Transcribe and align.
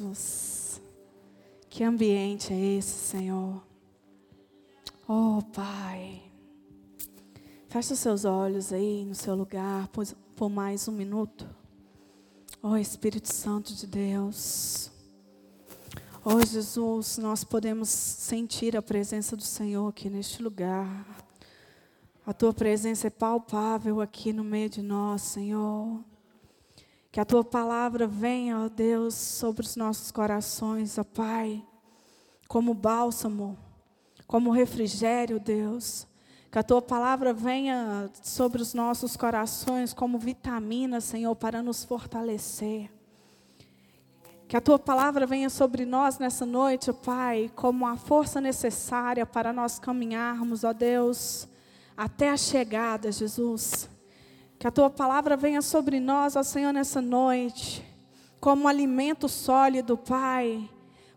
Jesus. 0.00 0.80
Que 1.68 1.84
ambiente 1.84 2.52
é 2.52 2.56
esse, 2.56 2.88
Senhor? 2.88 3.62
Oh, 5.06 5.42
Pai. 5.52 6.22
Feche 7.68 7.92
os 7.92 7.98
seus 7.98 8.24
olhos 8.24 8.72
aí 8.72 9.04
no 9.04 9.14
seu 9.14 9.34
lugar 9.34 9.88
por, 9.88 10.48
mais 10.48 10.88
um 10.88 10.92
minuto. 10.92 11.46
Oh, 12.62 12.76
Espírito 12.76 13.32
Santo 13.32 13.74
de 13.74 13.86
Deus. 13.86 14.90
Oh, 16.24 16.44
Jesus, 16.44 17.18
nós 17.18 17.44
podemos 17.44 17.90
sentir 17.90 18.76
a 18.76 18.82
presença 18.82 19.36
do 19.36 19.42
Senhor 19.42 19.86
aqui 19.86 20.08
neste 20.08 20.42
lugar. 20.42 21.06
A 22.26 22.32
tua 22.32 22.54
presença 22.54 23.06
é 23.06 23.10
palpável 23.10 24.00
aqui 24.00 24.32
no 24.32 24.44
meio 24.44 24.70
de 24.70 24.82
nós, 24.82 25.22
Senhor. 25.22 26.02
Que 27.12 27.18
a 27.18 27.24
tua 27.24 27.42
palavra 27.42 28.06
venha, 28.06 28.60
ó 28.60 28.68
Deus, 28.68 29.14
sobre 29.14 29.66
os 29.66 29.74
nossos 29.74 30.12
corações, 30.12 30.96
ó 30.96 31.02
Pai, 31.02 31.60
como 32.46 32.72
bálsamo, 32.72 33.58
como 34.28 34.52
refrigério, 34.52 35.40
Deus. 35.40 36.06
Que 36.52 36.58
a 36.60 36.62
tua 36.62 36.80
palavra 36.80 37.32
venha 37.32 38.08
sobre 38.22 38.62
os 38.62 38.74
nossos 38.74 39.16
corações 39.16 39.92
como 39.92 40.20
vitamina, 40.20 41.00
Senhor, 41.00 41.34
para 41.34 41.62
nos 41.62 41.82
fortalecer. 41.82 42.88
Que 44.46 44.56
a 44.56 44.60
tua 44.60 44.78
palavra 44.78 45.26
venha 45.26 45.50
sobre 45.50 45.84
nós 45.84 46.18
nessa 46.18 46.46
noite, 46.46 46.90
ó 46.90 46.92
Pai, 46.92 47.50
como 47.56 47.88
a 47.88 47.96
força 47.96 48.40
necessária 48.40 49.26
para 49.26 49.52
nós 49.52 49.80
caminharmos, 49.80 50.62
ó 50.62 50.72
Deus, 50.72 51.48
até 51.96 52.30
a 52.30 52.36
chegada, 52.36 53.10
Jesus. 53.10 53.89
Que 54.60 54.66
a 54.66 54.70
tua 54.70 54.90
palavra 54.90 55.38
venha 55.38 55.62
sobre 55.62 55.98
nós, 55.98 56.36
ó 56.36 56.42
Senhor, 56.42 56.70
nessa 56.70 57.00
noite, 57.00 57.82
como 58.38 58.68
alimento 58.68 59.26
sólido, 59.26 59.96
Pai, 59.96 60.68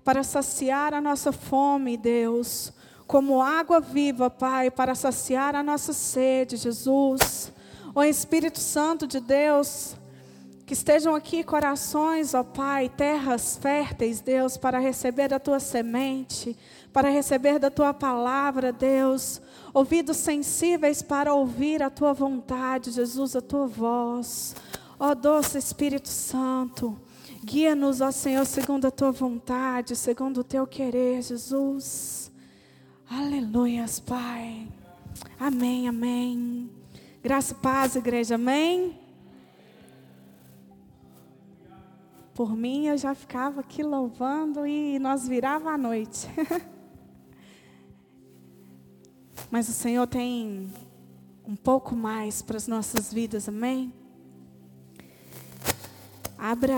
para 0.01 0.23
saciar 0.23 0.93
a 0.93 1.01
nossa 1.01 1.33
fome, 1.33 1.97
Deus, 1.97 2.71
como 3.05 3.41
água 3.41 3.81
viva, 3.81 4.29
Pai, 4.29 4.71
para 4.71 4.95
saciar 4.95 5.57
a 5.57 5.61
nossa 5.61 5.91
sede, 5.91 6.55
Jesus. 6.55 7.51
Ó 7.93 8.01
Espírito 8.05 8.59
Santo 8.59 9.05
de 9.05 9.19
Deus, 9.19 9.97
que 10.65 10.71
estejam 10.71 11.13
aqui 11.13 11.43
corações, 11.43 12.33
ó 12.33 12.45
Pai, 12.45 12.87
terras 12.87 13.57
férteis, 13.61 14.21
Deus, 14.21 14.55
para 14.55 14.79
receber 14.79 15.27
da 15.27 15.37
tua 15.37 15.59
semente, 15.59 16.57
para 16.93 17.09
receber 17.09 17.59
da 17.59 17.69
tua 17.69 17.93
palavra, 17.93 18.71
Deus 18.71 19.41
ouvidos 19.73 20.17
sensíveis 20.17 21.01
para 21.01 21.33
ouvir 21.33 21.81
a 21.81 21.89
tua 21.89 22.13
vontade, 22.13 22.91
Jesus, 22.91 23.35
a 23.35 23.41
tua 23.41 23.65
voz. 23.65 24.55
Ó 24.99 25.15
doce 25.15 25.57
Espírito 25.57 26.07
Santo, 26.07 26.97
guia-nos, 27.43 27.99
ó 27.99 28.11
Senhor, 28.11 28.45
segundo 28.45 28.85
a 28.85 28.91
tua 28.91 29.11
vontade, 29.11 29.95
segundo 29.95 30.39
o 30.39 30.43
teu 30.43 30.67
querer, 30.67 31.21
Jesus. 31.21 32.31
Aleluias, 33.09 33.99
Pai. 33.99 34.67
Amém, 35.39 35.87
amém. 35.87 36.69
Graça 37.21 37.53
e 37.53 37.57
paz, 37.57 37.95
igreja, 37.95 38.35
amém. 38.35 38.99
Por 42.33 42.55
mim, 42.55 42.87
eu 42.87 42.97
já 42.97 43.13
ficava 43.13 43.61
aqui 43.61 43.83
louvando 43.83 44.65
e 44.65 44.97
nós 44.99 45.27
virava 45.27 45.71
a 45.71 45.77
noite. 45.77 46.27
Mas 49.53 49.69
o 49.69 49.71
Senhor 49.71 50.07
tem 50.07 50.67
um 51.45 51.55
pouco 51.55 51.95
mais 51.95 52.41
para 52.41 52.57
as 52.57 52.67
nossas 52.67 53.13
vidas, 53.13 53.47
amém? 53.47 53.93
Abra 56.35 56.75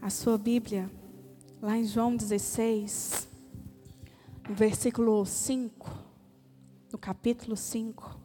a 0.00 0.08
sua 0.08 0.38
Bíblia, 0.38 0.88
lá 1.60 1.76
em 1.76 1.84
João 1.84 2.14
16, 2.14 3.26
no 4.48 4.54
versículo 4.54 5.26
5, 5.26 5.90
no 6.92 6.96
capítulo 6.96 7.56
5. 7.56 8.16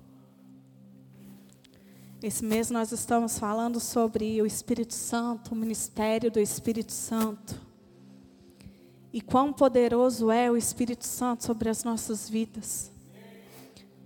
Esse 2.22 2.46
mês 2.46 2.70
nós 2.70 2.92
estamos 2.92 3.40
falando 3.40 3.80
sobre 3.80 4.40
o 4.40 4.46
Espírito 4.46 4.94
Santo, 4.94 5.54
o 5.54 5.56
ministério 5.56 6.30
do 6.30 6.40
Espírito 6.40 6.92
Santo. 6.92 7.73
E 9.14 9.22
quão 9.22 9.54
poderoso 9.54 10.32
é 10.32 10.50
o 10.50 10.58
Espírito 10.58 11.06
Santo 11.06 11.46
sobre 11.46 11.70
as 11.70 11.84
nossas 11.84 12.28
vidas. 12.28 12.92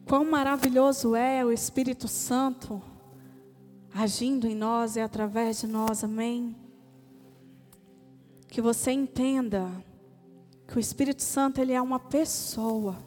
Quão 0.06 0.26
maravilhoso 0.26 1.16
é 1.16 1.46
o 1.46 1.52
Espírito 1.52 2.10
Santo 2.10 2.82
agindo 3.94 4.46
em 4.46 4.54
nós 4.54 4.98
e 4.98 5.00
através 5.00 5.62
de 5.62 5.68
nós, 5.68 6.04
amém? 6.04 6.54
Que 8.50 8.62
você 8.62 8.92
entenda 8.92 9.72
que 10.68 10.76
o 10.78 10.80
Espírito 10.80 11.24
Santo 11.24 11.62
ele 11.62 11.72
é 11.72 11.82
uma 11.82 12.00
pessoa. 12.00 12.98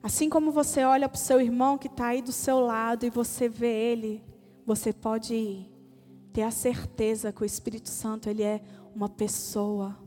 Assim 0.00 0.30
como 0.30 0.52
você 0.52 0.84
olha 0.84 1.08
para 1.08 1.16
o 1.16 1.20
seu 1.20 1.40
irmão 1.40 1.76
que 1.76 1.88
está 1.88 2.06
aí 2.08 2.22
do 2.22 2.32
seu 2.32 2.60
lado 2.60 3.04
e 3.04 3.10
você 3.10 3.48
vê 3.48 3.72
ele, 3.72 4.22
você 4.64 4.92
pode 4.92 5.66
ter 6.32 6.42
a 6.42 6.50
certeza 6.50 7.32
que 7.32 7.42
o 7.42 7.44
Espírito 7.44 7.88
Santo 7.88 8.28
ele 8.28 8.42
é 8.42 8.60
uma 8.94 9.08
pessoa 9.08 9.98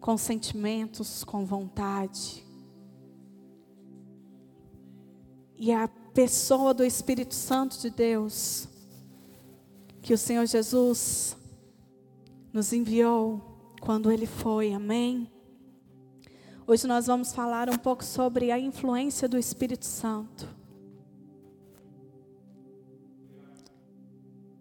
com 0.00 0.16
sentimentos, 0.16 1.24
com 1.24 1.44
vontade. 1.44 2.46
E 5.56 5.72
a 5.72 5.88
pessoa 5.88 6.72
do 6.72 6.84
Espírito 6.84 7.34
Santo 7.34 7.78
de 7.78 7.90
Deus, 7.90 8.68
que 10.00 10.14
o 10.14 10.18
Senhor 10.18 10.46
Jesus 10.46 11.36
nos 12.52 12.72
enviou 12.72 13.40
quando 13.80 14.10
Ele 14.10 14.26
foi, 14.26 14.72
amém? 14.72 15.30
Hoje 16.66 16.86
nós 16.86 17.06
vamos 17.06 17.32
falar 17.32 17.68
um 17.68 17.76
pouco 17.76 18.04
sobre 18.04 18.50
a 18.52 18.58
influência 18.58 19.28
do 19.28 19.36
Espírito 19.36 19.84
Santo. 19.84 20.48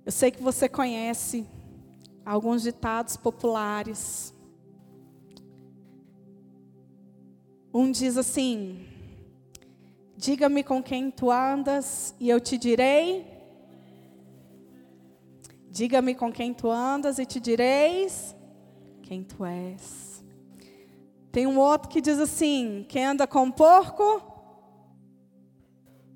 Eu 0.05 0.11
sei 0.11 0.31
que 0.31 0.41
você 0.41 0.67
conhece 0.67 1.47
alguns 2.29 2.61
ditados 2.61 3.17
populares. 3.17 4.31
Um 7.73 7.91
diz 7.91 8.17
assim: 8.17 8.85
Diga-me 10.15 10.63
com 10.63 10.81
quem 10.83 11.09
tu 11.09 11.31
andas 11.31 12.13
e 12.19 12.29
eu 12.29 12.39
te 12.39 12.55
direi. 12.55 13.25
Diga-me 15.71 16.13
com 16.13 16.31
quem 16.31 16.53
tu 16.53 16.69
andas 16.69 17.17
e 17.17 17.25
te 17.25 17.39
direis 17.39 18.35
quem 19.01 19.23
tu 19.23 19.43
és. 19.43 20.23
Tem 21.31 21.47
um 21.47 21.57
outro 21.57 21.89
que 21.89 21.99
diz 21.99 22.19
assim: 22.19 22.85
Quem 22.87 23.05
anda 23.05 23.25
com 23.25 23.49
porco? 23.49 24.21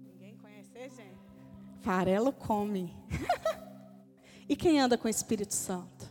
Ninguém 0.06 0.38
conhece, 0.38 0.72
gente? 0.96 1.18
Farelo 1.82 2.32
come. 2.32 2.96
e 4.54 4.56
quem 4.56 4.80
anda 4.80 5.00
com 5.00 5.08
o 5.08 5.10
Espírito 5.10 5.52
Santo? 5.52 6.08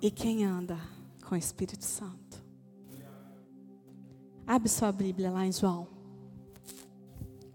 E 0.00 0.12
quem 0.12 0.44
anda 0.44 0.78
com 1.24 1.34
o 1.34 1.38
Espírito 1.38 1.84
Santo? 1.84 2.40
Abre 4.46 4.68
sua 4.68 4.92
Bíblia 4.92 5.28
lá 5.28 5.44
em 5.44 5.50
João. 5.50 5.88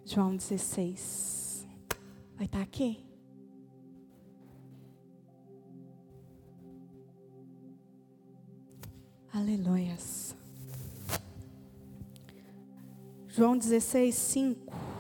João 0.04 0.36
16. 0.36 1.66
Vai 2.36 2.48
estar 2.48 2.62
aqui? 2.62 3.02
Aleluias. 9.32 10.36
João 13.30 13.58
16, 13.58 14.14
5. 14.14 14.91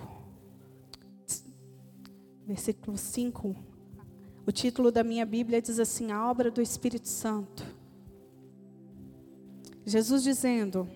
Versículo 2.51 2.97
5 2.97 3.55
o 4.45 4.51
título 4.51 4.91
da 4.91 5.05
minha 5.05 5.25
Bíblia 5.25 5.61
diz 5.61 5.79
assim: 5.79 6.11
A 6.11 6.29
obra 6.29 6.51
do 6.51 6.61
Espírito 6.61 7.07
Santo. 7.07 7.63
Jesus 9.85 10.23
dizendo: 10.23 10.89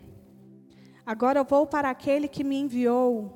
Agora 1.06 1.40
eu 1.40 1.46
vou 1.46 1.66
para 1.66 1.90
aquele 1.90 2.28
que 2.28 2.44
me 2.44 2.58
enviou. 2.58 3.32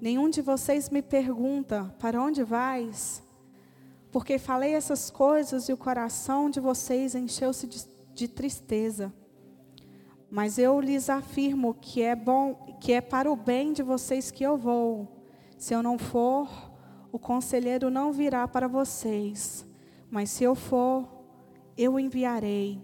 Nenhum 0.00 0.28
de 0.28 0.42
vocês 0.42 0.90
me 0.90 1.02
pergunta: 1.02 1.94
Para 2.00 2.20
onde 2.20 2.42
vais? 2.42 3.22
Porque 4.10 4.38
falei 4.38 4.72
essas 4.72 5.10
coisas 5.10 5.68
e 5.68 5.72
o 5.72 5.76
coração 5.76 6.50
de 6.50 6.58
vocês 6.58 7.14
encheu-se 7.14 7.68
de, 7.68 7.86
de 8.12 8.26
tristeza. 8.26 9.12
Mas 10.28 10.58
eu 10.58 10.80
lhes 10.80 11.08
afirmo 11.08 11.74
que 11.74 12.02
é 12.02 12.16
bom, 12.16 12.76
que 12.80 12.92
é 12.92 13.00
para 13.00 13.30
o 13.30 13.36
bem 13.36 13.72
de 13.72 13.84
vocês 13.84 14.30
que 14.32 14.42
eu 14.42 14.56
vou. 14.56 15.22
Se 15.58 15.74
eu 15.74 15.82
não 15.82 15.98
for, 15.98 16.71
o 17.12 17.18
conselheiro 17.18 17.90
não 17.90 18.10
virá 18.10 18.48
para 18.48 18.66
vocês, 18.66 19.66
mas 20.10 20.30
se 20.30 20.42
eu 20.42 20.54
for, 20.54 21.06
eu 21.76 21.94
o 21.94 22.00
enviarei. 22.00 22.80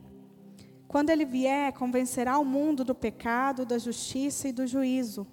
Quando 0.87 1.11
ele 1.11 1.25
vier, 1.25 1.73
convencerá 1.73 2.39
o 2.39 2.45
mundo 2.45 2.85
do 2.85 2.95
pecado, 2.95 3.65
da 3.67 3.79
justiça 3.79 4.49
e 4.49 4.53
do 4.53 4.67
juízo. 4.67 5.27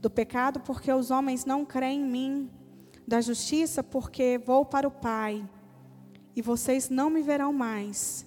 Do 0.00 0.10
pecado, 0.10 0.60
porque 0.60 0.92
os 0.92 1.10
homens 1.10 1.44
não 1.44 1.64
creem 1.64 2.00
em 2.00 2.04
mim. 2.04 2.50
da 3.06 3.20
justiça, 3.20 3.82
porque 3.84 4.38
vou 4.44 4.64
para 4.64 4.88
o 4.88 4.90
Pai, 4.90 5.48
e 6.34 6.42
vocês 6.42 6.90
não 6.90 7.08
me 7.08 7.22
verão 7.22 7.52
mais, 7.52 8.26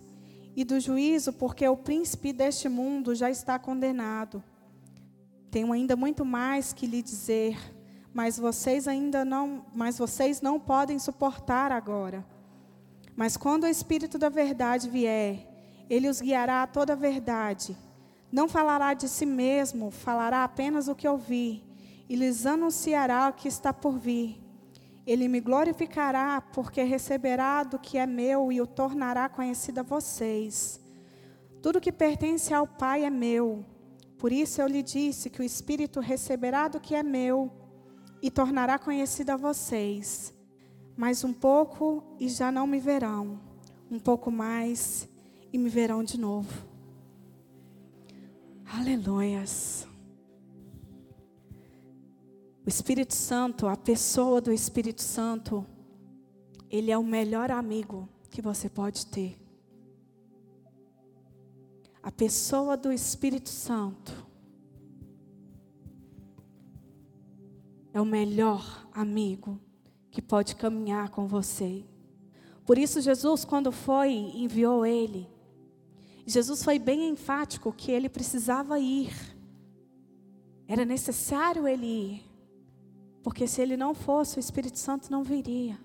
e 0.55 0.63
do 0.63 0.79
juízo, 0.79 1.33
porque 1.33 1.67
o 1.67 1.75
príncipe 1.75 2.31
deste 2.31 2.69
mundo 2.69 3.13
já 3.13 3.29
está 3.29 3.59
condenado. 3.59 4.41
Tenho 5.51 5.73
ainda 5.73 5.95
muito 5.95 6.23
mais 6.23 6.71
que 6.71 6.87
lhe 6.87 7.01
dizer, 7.01 7.57
mas 8.13 8.37
vocês 8.37 8.87
ainda 8.87 9.23
não, 9.23 9.65
mas 9.73 9.97
vocês 9.97 10.41
não 10.41 10.59
podem 10.59 10.97
suportar 10.97 11.71
agora. 11.71 12.25
Mas 13.15 13.37
quando 13.37 13.63
o 13.63 13.67
Espírito 13.67 14.17
da 14.17 14.29
verdade 14.29 14.89
vier, 14.89 15.47
ele 15.89 16.07
os 16.07 16.21
guiará 16.21 16.63
a 16.63 16.67
toda 16.67 16.93
a 16.93 16.95
verdade. 16.95 17.77
Não 18.31 18.47
falará 18.47 18.93
de 18.93 19.07
si 19.07 19.25
mesmo, 19.25 19.91
falará 19.91 20.43
apenas 20.43 20.87
o 20.87 20.95
que 20.95 21.07
ouvir, 21.07 21.63
e 22.07 22.15
lhes 22.15 22.45
anunciará 22.45 23.29
o 23.29 23.33
que 23.33 23.47
está 23.47 23.73
por 23.73 23.97
vir. 23.97 24.41
Ele 25.05 25.27
me 25.27 25.39
glorificará, 25.39 26.41
porque 26.41 26.83
receberá 26.83 27.63
do 27.63 27.79
que 27.79 27.97
é 27.97 28.05
meu 28.05 28.51
e 28.51 28.61
o 28.61 28.67
tornará 28.67 29.27
conhecido 29.27 29.79
a 29.79 29.83
vocês. 29.83 30.79
Tudo 31.61 31.81
que 31.81 31.91
pertence 31.91 32.53
ao 32.53 32.67
Pai 32.67 33.03
é 33.03 33.09
meu. 33.09 33.65
Por 34.17 34.31
isso 34.31 34.61
eu 34.61 34.67
lhe 34.67 34.83
disse 34.83 35.29
que 35.29 35.41
o 35.41 35.43
Espírito 35.43 35.99
receberá 35.99 36.67
do 36.67 36.79
que 36.79 36.93
é 36.93 37.01
meu 37.01 37.51
e 38.21 38.29
tornará 38.29 38.77
conhecido 38.77 39.31
a 39.31 39.37
vocês. 39.37 40.33
Mais 40.95 41.23
um 41.23 41.33
pouco 41.33 42.03
e 42.19 42.27
já 42.27 42.51
não 42.51 42.67
me 42.67 42.79
verão. 42.79 43.39
Um 43.89 43.99
pouco 43.99 44.29
mais 44.29 45.07
e 45.51 45.57
me 45.57 45.69
verão 45.69 46.03
de 46.03 46.19
novo. 46.19 46.67
Aleluias. 48.65 49.87
O 52.65 52.69
Espírito 52.69 53.15
Santo, 53.15 53.67
a 53.67 53.75
pessoa 53.75 54.39
do 54.39 54.51
Espírito 54.51 55.01
Santo, 55.01 55.65
ele 56.69 56.91
é 56.91 56.97
o 56.97 57.03
melhor 57.03 57.49
amigo 57.49 58.07
que 58.29 58.41
você 58.41 58.69
pode 58.69 59.07
ter. 59.07 59.39
A 62.03 62.11
pessoa 62.11 62.77
do 62.77 62.91
Espírito 62.91 63.49
Santo 63.49 64.28
é 67.93 67.99
o 67.99 68.05
melhor 68.05 68.87
amigo 68.93 69.59
que 70.11 70.21
pode 70.21 70.55
caminhar 70.55 71.09
com 71.09 71.27
você. 71.27 71.83
Por 72.65 72.77
isso, 72.77 73.01
Jesus, 73.01 73.43
quando 73.43 73.71
foi, 73.71 74.11
enviou 74.11 74.85
ele. 74.85 75.27
Jesus 76.25 76.63
foi 76.63 76.77
bem 76.77 77.09
enfático 77.09 77.73
que 77.73 77.91
ele 77.91 78.07
precisava 78.07 78.79
ir. 78.79 79.11
Era 80.67 80.85
necessário 80.85 81.67
ele 81.67 81.85
ir. 81.85 82.23
Porque 83.23 83.47
se 83.47 83.61
ele 83.61 83.75
não 83.75 83.93
fosse, 83.93 84.37
o 84.37 84.39
Espírito 84.39 84.77
Santo 84.77 85.11
não 85.11 85.23
viria. 85.23 85.79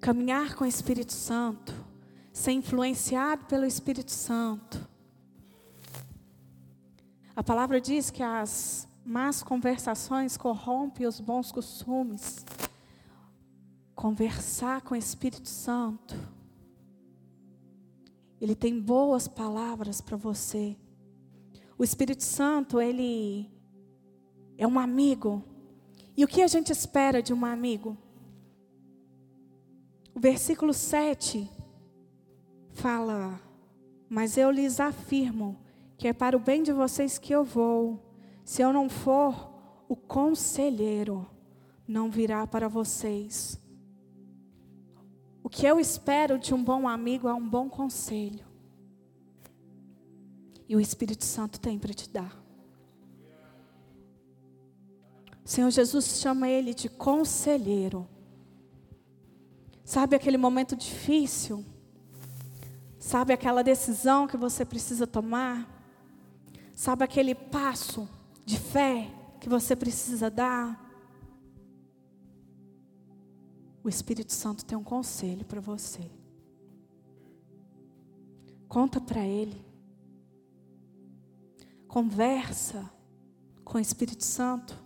Caminhar 0.00 0.54
com 0.54 0.64
o 0.64 0.66
Espírito 0.66 1.12
Santo 1.12 1.72
ser 2.32 2.50
influenciado 2.50 3.44
pelo 3.46 3.64
Espírito 3.64 4.10
Santo. 4.10 4.86
A 7.36 7.42
palavra 7.42 7.80
diz 7.80 8.10
que 8.10 8.22
as 8.22 8.88
más 9.04 9.42
conversações 9.42 10.36
corrompem 10.36 11.04
os 11.04 11.18
bons 11.18 11.50
costumes. 11.50 12.46
Conversar 13.92 14.82
com 14.82 14.94
o 14.94 14.96
Espírito 14.96 15.48
Santo. 15.48 16.14
Ele 18.40 18.54
tem 18.54 18.80
boas 18.80 19.26
palavras 19.26 20.00
para 20.00 20.16
você. 20.16 20.76
O 21.76 21.82
Espírito 21.82 22.22
Santo, 22.22 22.80
ele 22.80 23.50
é 24.56 24.66
um 24.66 24.78
amigo. 24.78 25.42
E 26.16 26.24
o 26.24 26.28
que 26.28 26.40
a 26.40 26.46
gente 26.46 26.70
espera 26.70 27.20
de 27.20 27.34
um 27.34 27.44
amigo? 27.44 27.98
O 30.14 30.20
versículo 30.20 30.72
7 30.72 31.50
fala: 32.74 33.40
Mas 34.08 34.36
eu 34.36 34.52
lhes 34.52 34.78
afirmo 34.78 35.63
que 35.96 36.08
é 36.08 36.12
para 36.12 36.36
o 36.36 36.40
bem 36.40 36.62
de 36.62 36.72
vocês 36.72 37.18
que 37.18 37.32
eu 37.32 37.44
vou. 37.44 38.00
Se 38.44 38.62
eu 38.62 38.72
não 38.72 38.88
for, 38.88 39.50
o 39.88 39.96
conselheiro 39.96 41.26
não 41.86 42.10
virá 42.10 42.46
para 42.46 42.68
vocês. 42.68 43.60
O 45.42 45.48
que 45.48 45.66
eu 45.66 45.78
espero 45.78 46.38
de 46.38 46.54
um 46.54 46.62
bom 46.62 46.88
amigo 46.88 47.28
é 47.28 47.34
um 47.34 47.48
bom 47.48 47.68
conselho. 47.68 48.44
E 50.68 50.74
o 50.74 50.80
Espírito 50.80 51.24
Santo 51.24 51.60
tem 51.60 51.78
para 51.78 51.92
te 51.92 52.08
dar. 52.08 52.42
O 55.44 55.48
Senhor 55.48 55.70
Jesus 55.70 56.06
chama 56.20 56.48
ele 56.48 56.72
de 56.72 56.88
conselheiro. 56.88 58.08
Sabe 59.84 60.16
aquele 60.16 60.38
momento 60.38 60.74
difícil? 60.74 61.62
Sabe 62.98 63.34
aquela 63.34 63.62
decisão 63.62 64.26
que 64.26 64.38
você 64.38 64.64
precisa 64.64 65.06
tomar? 65.06 65.73
Sabe 66.74 67.04
aquele 67.04 67.34
passo 67.34 68.08
de 68.44 68.58
fé 68.58 69.10
que 69.40 69.48
você 69.48 69.76
precisa 69.76 70.30
dar? 70.30 70.82
O 73.82 73.88
Espírito 73.88 74.32
Santo 74.32 74.64
tem 74.64 74.76
um 74.76 74.82
conselho 74.82 75.44
para 75.44 75.60
você. 75.60 76.10
Conta 78.68 79.00
para 79.00 79.24
Ele. 79.24 79.64
Conversa 81.86 82.90
com 83.64 83.78
o 83.78 83.80
Espírito 83.80 84.24
Santo. 84.24 84.82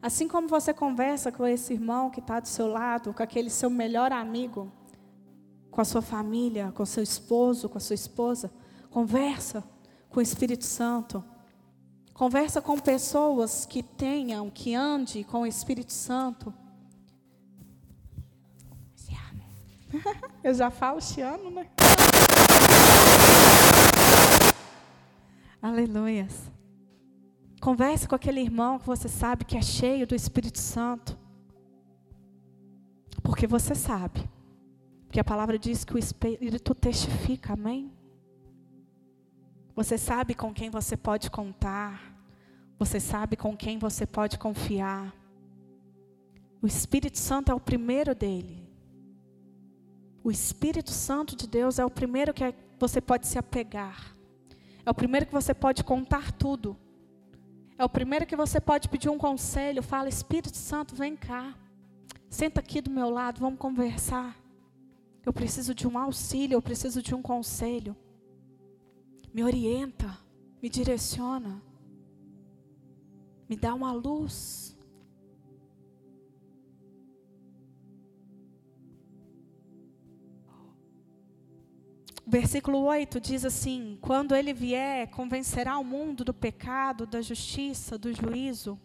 Assim 0.00 0.26
como 0.26 0.48
você 0.48 0.72
conversa 0.72 1.30
com 1.30 1.46
esse 1.46 1.74
irmão 1.74 2.10
que 2.10 2.20
está 2.20 2.40
do 2.40 2.48
seu 2.48 2.68
lado, 2.68 3.12
com 3.12 3.22
aquele 3.22 3.50
seu 3.50 3.68
melhor 3.68 4.12
amigo 4.12 4.72
com 5.70 5.80
a 5.80 5.84
sua 5.84 6.02
família, 6.02 6.72
com 6.72 6.84
seu 6.84 7.02
esposo, 7.02 7.68
com 7.68 7.78
a 7.78 7.80
sua 7.80 7.94
esposa. 7.94 8.50
Conversa 8.90 9.62
com 10.10 10.20
o 10.20 10.22
Espírito 10.22 10.64
Santo. 10.64 11.24
Conversa 12.12 12.60
com 12.60 12.78
pessoas 12.78 13.64
que 13.64 13.82
tenham, 13.82 14.50
que 14.50 14.74
ande 14.74 15.24
com 15.24 15.40
o 15.40 15.46
Espírito 15.46 15.92
Santo. 15.92 16.52
Eu 20.44 20.54
já 20.54 20.70
falo 20.70 21.00
Chiano, 21.00 21.50
né? 21.50 21.66
Aleluias. 25.62 26.50
Converse 27.60 28.06
com 28.06 28.14
aquele 28.14 28.40
irmão 28.40 28.78
que 28.78 28.86
você 28.86 29.08
sabe 29.08 29.44
que 29.44 29.56
é 29.56 29.62
cheio 29.62 30.06
do 30.06 30.14
Espírito 30.14 30.58
Santo. 30.58 31.18
Porque 33.22 33.46
você 33.46 33.74
sabe 33.74 34.28
porque 35.10 35.18
a 35.18 35.24
palavra 35.24 35.58
diz 35.58 35.84
que 35.84 35.92
o 35.92 35.98
Espírito 35.98 36.72
testifica, 36.72 37.54
amém? 37.54 37.90
Você 39.80 39.96
sabe 39.96 40.34
com 40.34 40.52
quem 40.52 40.68
você 40.68 40.94
pode 40.94 41.30
contar. 41.30 42.02
Você 42.78 43.00
sabe 43.00 43.34
com 43.34 43.56
quem 43.56 43.78
você 43.78 44.04
pode 44.04 44.38
confiar. 44.38 45.10
O 46.60 46.66
Espírito 46.66 47.18
Santo 47.18 47.50
é 47.50 47.54
o 47.54 47.58
primeiro 47.58 48.14
dele. 48.14 48.62
O 50.22 50.30
Espírito 50.30 50.90
Santo 50.90 51.34
de 51.34 51.46
Deus 51.48 51.78
é 51.78 51.84
o 51.86 51.88
primeiro 51.88 52.34
que 52.34 52.54
você 52.78 53.00
pode 53.00 53.26
se 53.26 53.38
apegar. 53.38 54.14
É 54.84 54.90
o 54.90 54.92
primeiro 54.92 55.24
que 55.24 55.32
você 55.32 55.54
pode 55.54 55.82
contar 55.82 56.30
tudo. 56.30 56.76
É 57.78 57.82
o 57.82 57.88
primeiro 57.88 58.26
que 58.26 58.36
você 58.36 58.60
pode 58.60 58.86
pedir 58.86 59.08
um 59.08 59.16
conselho. 59.16 59.82
Fala, 59.82 60.10
Espírito 60.10 60.58
Santo, 60.58 60.94
vem 60.94 61.16
cá. 61.16 61.54
Senta 62.28 62.60
aqui 62.60 62.82
do 62.82 62.90
meu 62.90 63.08
lado, 63.08 63.40
vamos 63.40 63.58
conversar. 63.58 64.36
Eu 65.24 65.32
preciso 65.32 65.74
de 65.74 65.88
um 65.88 65.96
auxílio, 65.96 66.56
eu 66.56 66.60
preciso 66.60 67.00
de 67.00 67.14
um 67.14 67.22
conselho. 67.22 67.96
Me 69.32 69.44
orienta, 69.44 70.18
me 70.60 70.68
direciona, 70.68 71.62
me 73.48 73.56
dá 73.56 73.74
uma 73.74 73.92
luz. 73.92 74.76
O 82.26 82.30
versículo 82.30 82.78
8 82.84 83.20
diz 83.20 83.44
assim: 83.44 83.98
Quando 84.00 84.36
ele 84.36 84.52
vier, 84.52 85.10
convencerá 85.10 85.76
o 85.78 85.84
mundo 85.84 86.24
do 86.24 86.32
pecado, 86.32 87.04
da 87.04 87.20
justiça, 87.20 87.98
do 87.98 88.12
juízo. 88.12 88.78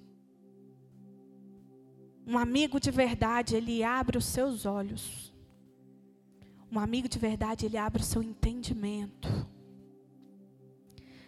Um 2.26 2.40
amigo 2.40 2.80
de 2.80 2.90
verdade, 2.90 3.56
ele 3.56 3.84
abre 3.84 4.18
os 4.18 4.26
seus 4.26 4.66
olhos. 4.66 5.32
Um 6.72 6.80
amigo 6.80 7.08
de 7.08 7.20
verdade, 7.20 7.68
ele 7.68 7.78
abre 7.78 8.02
o 8.02 8.06
seu 8.06 8.24
entendimento. 8.24 9.48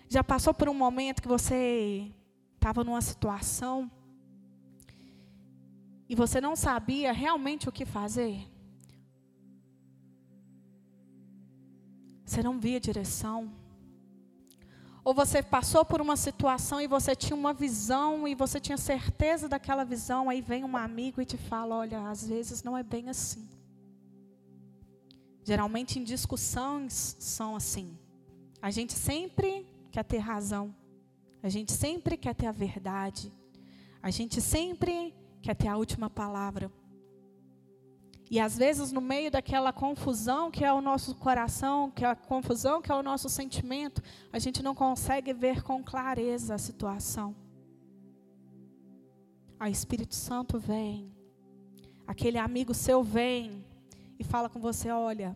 Já 0.10 0.24
passou 0.24 0.54
por 0.54 0.70
um 0.70 0.74
momento 0.74 1.22
que 1.22 1.28
você 1.28 2.12
estava 2.56 2.84
numa 2.84 3.02
situação 3.02 3.92
e 6.08 6.16
você 6.16 6.40
não 6.40 6.56
sabia 6.56 7.12
realmente 7.12 7.68
o 7.68 7.72
que 7.72 7.86
fazer? 7.86 8.48
Você 12.26 12.42
não 12.42 12.60
via 12.60 12.80
direção? 12.80 13.52
Ou 15.04 15.14
você 15.14 15.42
passou 15.42 15.86
por 15.86 16.02
uma 16.02 16.18
situação 16.18 16.82
e 16.82 16.88
você 16.88 17.16
tinha 17.16 17.36
uma 17.36 17.54
visão 17.54 18.28
e 18.28 18.36
você 18.36 18.60
tinha 18.60 18.78
certeza 18.78 19.48
daquela 19.48 19.86
visão, 19.86 20.30
aí 20.30 20.42
vem 20.42 20.66
um 20.66 20.76
amigo 20.76 21.22
e 21.22 21.26
te 21.26 21.38
fala: 21.38 21.76
olha, 21.76 22.10
às 22.10 22.28
vezes 22.28 22.64
não 22.64 22.78
é 22.78 22.84
bem 22.84 23.10
assim. 23.10 23.48
Geralmente 25.44 26.00
em 26.00 26.04
discussões 26.04 27.16
são 27.20 27.56
assim. 27.56 27.98
A 28.62 28.70
gente 28.70 28.94
sempre 28.94 29.66
quer 29.88 30.04
ter 30.04 30.18
razão. 30.18 30.74
A 31.42 31.50
gente 31.50 31.72
sempre 31.72 32.18
quer 32.18 32.34
ter 32.34 32.48
a 32.48 32.52
verdade. 32.52 33.32
A 34.02 34.10
gente 34.10 34.42
sempre 34.42 35.14
quer 35.42 35.56
ter 35.56 35.68
a 35.68 35.78
última 35.78 36.10
palavra. 36.10 36.72
E 38.30 38.40
às 38.40 38.58
vezes, 38.58 38.92
no 38.92 39.00
meio 39.00 39.32
daquela 39.32 39.72
confusão 39.72 40.52
que 40.52 40.64
é 40.66 40.74
o 40.74 40.82
nosso 40.82 41.16
coração, 41.16 41.90
que 41.90 42.04
é 42.04 42.10
a 42.10 42.16
confusão 42.16 42.82
que 42.82 42.92
é 42.92 42.96
o 42.96 43.02
nosso 43.02 43.30
sentimento, 43.30 44.02
a 44.34 44.40
gente 44.40 44.62
não 44.62 44.76
consegue 44.76 45.32
ver 45.34 45.64
com 45.64 45.82
clareza 45.82 46.56
a 46.56 46.58
situação. 46.58 47.34
O 49.60 49.66
Espírito 49.66 50.14
Santo 50.14 50.60
vem, 50.60 51.12
aquele 52.06 52.38
amigo 52.38 52.74
seu 52.74 53.02
vem 53.02 53.66
e 54.20 54.24
fala 54.24 54.50
com 54.50 54.60
você: 54.60 54.92
olha, 54.92 55.36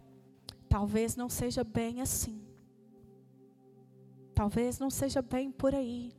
talvez 0.67 1.15
não 1.15 1.29
seja 1.29 1.63
bem 1.63 2.01
assim. 2.01 2.40
Talvez 4.41 4.79
não 4.79 4.89
seja 4.89 5.21
bem 5.21 5.51
por 5.51 5.75
aí. 5.75 6.11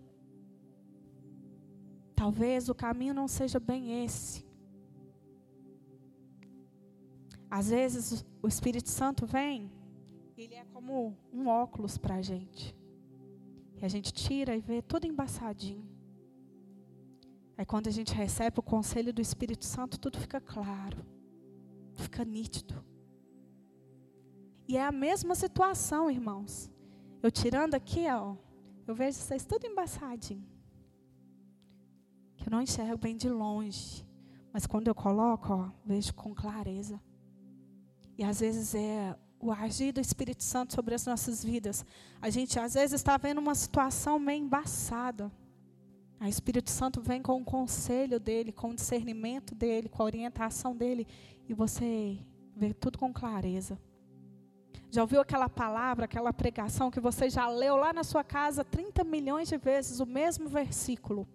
Talvez 2.14 2.68
o 2.68 2.74
caminho 2.74 3.12
não 3.12 3.26
seja 3.26 3.58
bem 3.58 4.04
esse. 4.04 4.46
Às 7.50 7.70
vezes 7.70 8.24
o 8.40 8.46
Espírito 8.46 8.88
Santo 8.88 9.26
vem, 9.26 9.72
ele 10.36 10.54
é 10.54 10.64
como 10.66 11.18
um 11.32 11.48
óculos 11.48 11.98
para 11.98 12.14
a 12.14 12.22
gente. 12.22 12.72
E 13.74 13.84
a 13.84 13.88
gente 13.88 14.12
tira 14.12 14.54
e 14.54 14.60
vê 14.60 14.80
tudo 14.80 15.04
embaçadinho. 15.04 15.84
Aí 17.58 17.66
quando 17.66 17.88
a 17.88 17.96
gente 17.98 18.14
recebe 18.14 18.60
o 18.60 18.62
conselho 18.62 19.12
do 19.12 19.20
Espírito 19.20 19.64
Santo, 19.64 19.98
tudo 19.98 20.16
fica 20.16 20.40
claro, 20.40 21.04
fica 21.94 22.24
nítido. 22.24 22.84
E 24.68 24.76
é 24.76 24.84
a 24.86 24.92
mesma 24.92 25.34
situação, 25.34 26.08
irmãos. 26.08 26.71
Eu 27.22 27.30
tirando 27.30 27.74
aqui, 27.74 28.06
ó, 28.08 28.34
eu 28.86 28.94
vejo 28.94 29.18
vocês 29.18 29.44
tudo 29.44 29.66
embaçadinho. 29.66 30.44
Que 32.36 32.48
eu 32.48 32.50
não 32.50 32.60
enxergo 32.60 32.96
bem 32.96 33.16
de 33.16 33.28
longe. 33.28 34.04
Mas 34.52 34.66
quando 34.66 34.88
eu 34.88 34.94
coloco, 34.94 35.52
ó, 35.52 35.70
vejo 35.84 36.12
com 36.14 36.34
clareza. 36.34 37.00
E 38.18 38.24
às 38.24 38.40
vezes 38.40 38.74
é 38.74 39.16
o 39.38 39.50
agir 39.50 39.92
do 39.92 40.00
Espírito 40.00 40.42
Santo 40.42 40.74
sobre 40.74 40.94
as 40.94 41.06
nossas 41.06 41.44
vidas. 41.44 41.84
A 42.20 42.28
gente 42.28 42.58
às 42.58 42.74
vezes 42.74 42.94
está 42.94 43.16
vendo 43.16 43.38
uma 43.38 43.54
situação 43.54 44.18
meio 44.18 44.44
embaçada. 44.44 45.30
O 46.20 46.24
Espírito 46.24 46.70
Santo 46.70 47.00
vem 47.00 47.20
com 47.20 47.40
o 47.40 47.44
conselho 47.44 48.20
dele, 48.20 48.52
com 48.52 48.70
o 48.70 48.74
discernimento 48.74 49.54
dele, 49.54 49.88
com 49.88 50.02
a 50.02 50.06
orientação 50.06 50.76
dele, 50.76 51.06
e 51.48 51.54
você 51.54 52.16
vê 52.54 52.72
tudo 52.72 52.96
com 52.96 53.12
clareza. 53.12 53.76
Já 54.90 55.02
ouviu 55.02 55.20
aquela 55.20 55.48
palavra, 55.48 56.04
aquela 56.04 56.32
pregação 56.32 56.90
que 56.90 57.00
você 57.00 57.30
já 57.30 57.48
leu 57.48 57.76
lá 57.76 57.92
na 57.92 58.04
sua 58.04 58.22
casa 58.22 58.64
30 58.64 59.04
milhões 59.04 59.48
de 59.48 59.56
vezes 59.56 60.00
o 60.00 60.06
mesmo 60.06 60.48
versículo? 60.48 61.26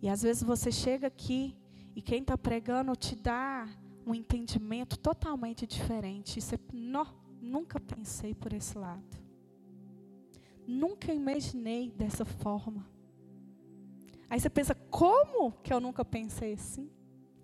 E 0.00 0.08
às 0.08 0.22
vezes 0.22 0.42
você 0.42 0.70
chega 0.70 1.06
aqui 1.06 1.56
e 1.96 2.02
quem 2.02 2.20
está 2.20 2.36
pregando 2.36 2.94
te 2.94 3.16
dá 3.16 3.66
um 4.06 4.14
entendimento 4.14 4.98
totalmente 4.98 5.66
diferente. 5.66 6.40
Você, 6.40 6.58
não, 6.72 7.06
nunca 7.40 7.80
pensei 7.80 8.34
por 8.34 8.52
esse 8.52 8.76
lado. 8.76 9.24
Nunca 10.66 11.12
imaginei 11.12 11.90
dessa 11.90 12.24
forma. 12.24 12.86
Aí 14.28 14.40
você 14.40 14.50
pensa, 14.50 14.74
como 14.74 15.52
que 15.62 15.72
eu 15.72 15.80
nunca 15.80 16.04
pensei 16.04 16.54
assim? 16.54 16.90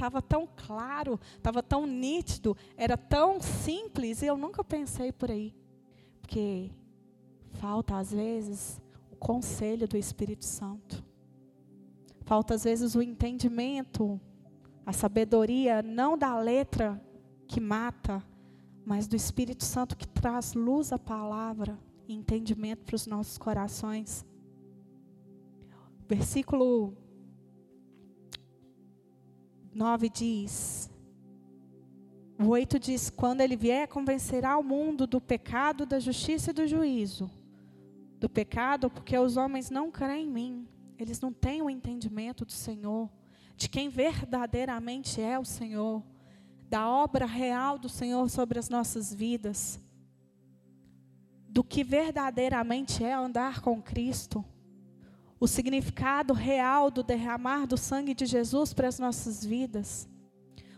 Estava 0.01 0.23
tão 0.23 0.49
claro, 0.57 1.21
estava 1.37 1.63
tão 1.63 1.85
nítido, 1.85 2.57
era 2.75 2.97
tão 2.97 3.39
simples 3.39 4.23
e 4.23 4.27
eu 4.27 4.35
nunca 4.35 4.65
pensei 4.65 5.13
por 5.13 5.31
aí. 5.31 5.55
Porque 6.23 6.71
falta 7.53 7.99
às 7.99 8.11
vezes 8.11 8.81
o 9.13 9.17
conselho 9.17 9.87
do 9.87 9.99
Espírito 9.99 10.47
Santo. 10.47 11.05
Falta 12.23 12.55
às 12.55 12.65
vezes 12.65 12.95
o 12.95 13.03
entendimento 13.03 14.19
a 14.87 14.93
sabedoria 14.95 15.83
não 15.83 16.17
da 16.17 16.35
letra 16.39 16.99
que 17.47 17.61
mata, 17.61 18.25
mas 18.87 19.07
do 19.07 19.15
Espírito 19.15 19.65
Santo 19.65 19.99
que 19.99 20.09
traz 20.09 20.55
luz 20.55 20.95
à 20.95 20.99
palavra 20.99 21.79
e 22.09 22.15
entendimento 22.15 22.87
para 22.87 22.97
os 22.97 23.07
nossos 23.07 23.37
corações. 23.37 24.25
Versículo 26.09 26.97
9 29.81 30.09
diz: 30.09 30.91
o 32.39 32.49
8 32.49 32.79
diz: 32.79 33.11
Quando 33.11 33.41
ele 33.41 33.57
vier, 33.57 33.89
convencerá 33.89 34.57
o 34.57 34.63
mundo 34.63 35.07
do 35.07 35.21
pecado, 35.21 35.85
da 35.85 35.99
justiça 35.99 36.51
e 36.51 36.55
do 36.55 36.67
juízo. 36.67 37.31
Do 38.19 38.29
pecado, 38.29 38.89
porque 38.89 39.19
os 39.19 39.37
homens 39.37 39.71
não 39.71 39.91
creem 39.91 40.27
em 40.27 40.31
mim, 40.31 40.69
eles 40.99 41.21
não 41.21 41.33
têm 41.33 41.63
o 41.63 41.71
entendimento 41.71 42.45
do 42.45 42.53
Senhor 42.53 43.11
de 43.61 43.69
quem 43.69 43.91
verdadeiramente 43.91 45.21
é 45.21 45.39
o 45.39 45.45
Senhor, 45.45 46.03
da 46.71 46.89
obra 46.89 47.27
real 47.27 47.79
do 47.79 47.91
Senhor 47.91 48.31
sobre 48.31 48.59
as 48.59 48.71
nossas 48.71 49.13
vidas, 49.13 49.79
do 51.47 51.63
que 51.63 51.85
verdadeiramente 51.85 53.05
é 53.05 53.13
andar 53.13 53.61
com 53.61 53.83
Cristo, 53.83 54.43
o 55.41 55.49
significado 55.49 56.33
real 56.33 56.91
do 56.91 57.03
derramar 57.03 57.67
do 57.67 57.77
sangue 57.77 58.15
de 58.15 58.27
Jesus 58.27 58.73
para 58.73 58.87
as 58.87 58.99
nossas 59.01 59.45
vidas. 59.45 60.09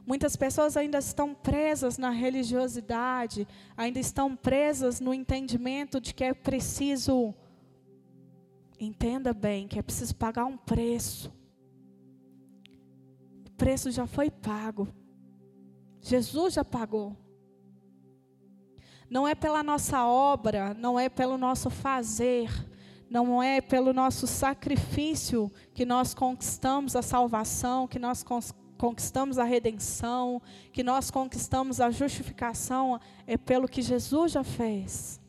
Muitas 0.06 0.36
pessoas 0.36 0.76
ainda 0.76 0.98
estão 0.98 1.34
presas 1.34 1.98
na 1.98 2.10
religiosidade, 2.10 3.46
ainda 3.76 3.98
estão 3.98 4.34
presas 4.34 5.00
no 5.00 5.12
entendimento 5.12 6.00
de 6.00 6.14
que 6.14 6.24
é 6.24 6.32
preciso, 6.32 7.34
entenda 8.80 9.34
bem, 9.34 9.68
que 9.68 9.78
é 9.78 9.82
preciso 9.82 10.14
pagar 10.14 10.46
um 10.46 10.56
preço 10.56 11.30
preço 13.62 13.92
já 13.92 14.08
foi 14.08 14.28
pago. 14.28 14.88
Jesus 16.00 16.54
já 16.54 16.64
pagou. 16.64 17.16
Não 19.08 19.28
é 19.28 19.36
pela 19.36 19.62
nossa 19.62 20.04
obra, 20.04 20.74
não 20.74 20.98
é 20.98 21.08
pelo 21.08 21.38
nosso 21.38 21.70
fazer, 21.70 22.50
não 23.12 23.42
é 23.42 23.60
pelo 23.60 23.92
nosso 23.92 24.26
sacrifício 24.26 25.52
que 25.74 25.84
nós 25.84 26.14
conquistamos 26.14 26.96
a 26.96 27.02
salvação, 27.02 27.86
que 27.86 27.98
nós 27.98 28.24
conquistamos 28.78 29.38
a 29.38 29.44
redenção, 29.44 30.40
que 30.72 30.82
nós 30.82 31.10
conquistamos 31.10 31.78
a 31.78 31.90
justificação, 31.90 32.98
é 33.26 33.36
pelo 33.36 33.68
que 33.68 33.82
Jesus 33.82 34.32
já 34.32 34.42
fez. 34.42 35.20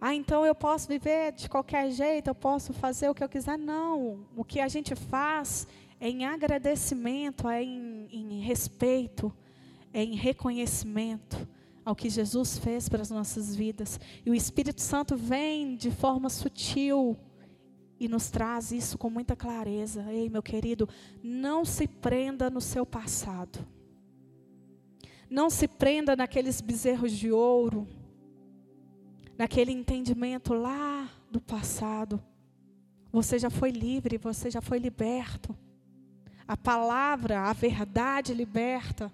Ah, 0.00 0.14
então 0.14 0.46
eu 0.46 0.54
posso 0.54 0.86
viver 0.86 1.32
de 1.32 1.48
qualquer 1.48 1.90
jeito, 1.90 2.28
eu 2.28 2.34
posso 2.34 2.72
fazer 2.72 3.08
o 3.08 3.14
que 3.14 3.24
eu 3.24 3.28
quiser. 3.28 3.58
Não. 3.58 4.24
O 4.36 4.44
que 4.44 4.60
a 4.60 4.68
gente 4.68 4.94
faz 4.94 5.66
é 5.98 6.08
em 6.08 6.24
agradecimento, 6.24 7.48
é 7.48 7.60
em, 7.60 8.06
em 8.12 8.40
respeito, 8.40 9.32
é 9.92 10.04
em 10.04 10.14
reconhecimento 10.14 11.48
ao 11.84 11.94
que 11.94 12.08
Jesus 12.08 12.58
fez 12.58 12.88
para 12.88 13.02
as 13.02 13.10
nossas 13.10 13.54
vidas. 13.54 13.98
E 14.24 14.30
o 14.30 14.34
Espírito 14.34 14.80
Santo 14.80 15.16
vem 15.16 15.76
de 15.76 15.90
forma 15.90 16.28
sutil 16.28 17.16
e 17.98 18.08
nos 18.08 18.30
traz 18.30 18.72
isso 18.72 18.98
com 18.98 19.10
muita 19.10 19.36
clareza. 19.36 20.04
Ei, 20.12 20.28
meu 20.28 20.42
querido, 20.42 20.88
não 21.22 21.64
se 21.64 21.86
prenda 21.86 22.50
no 22.50 22.60
seu 22.60 22.84
passado. 22.84 23.66
Não 25.28 25.48
se 25.48 25.66
prenda 25.66 26.14
naqueles 26.14 26.60
bezerros 26.60 27.12
de 27.12 27.30
ouro 27.32 27.86
naquele 29.42 29.72
entendimento 29.72 30.54
lá 30.54 31.08
do 31.30 31.40
passado. 31.40 32.22
Você 33.10 33.38
já 33.38 33.50
foi 33.50 33.70
livre, 33.70 34.16
você 34.16 34.50
já 34.50 34.60
foi 34.60 34.78
liberto. 34.78 35.56
A 36.46 36.56
palavra, 36.56 37.40
a 37.40 37.52
verdade 37.52 38.32
liberta. 38.34 39.12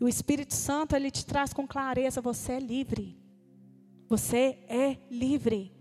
E 0.00 0.04
o 0.04 0.08
Espírito 0.08 0.54
Santo 0.54 0.96
ele 0.96 1.10
te 1.10 1.26
traz 1.26 1.52
com 1.52 1.66
clareza: 1.66 2.20
você 2.22 2.52
é 2.52 2.60
livre. 2.60 3.18
Você 4.08 4.58
é 4.66 4.96
livre. 5.10 5.72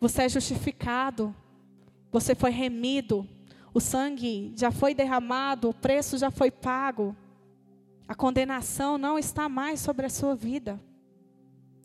Você 0.00 0.22
é 0.22 0.28
justificado. 0.28 1.34
Você 2.10 2.34
foi 2.34 2.50
remido. 2.50 3.26
O 3.72 3.80
sangue 3.80 4.52
já 4.56 4.72
foi 4.72 4.94
derramado, 4.94 5.68
o 5.68 5.74
preço 5.74 6.18
já 6.18 6.30
foi 6.30 6.50
pago. 6.50 7.14
A 8.08 8.14
condenação 8.14 8.98
não 8.98 9.18
está 9.18 9.48
mais 9.48 9.80
sobre 9.80 10.06
a 10.06 10.10
sua 10.10 10.34
vida. 10.34 10.80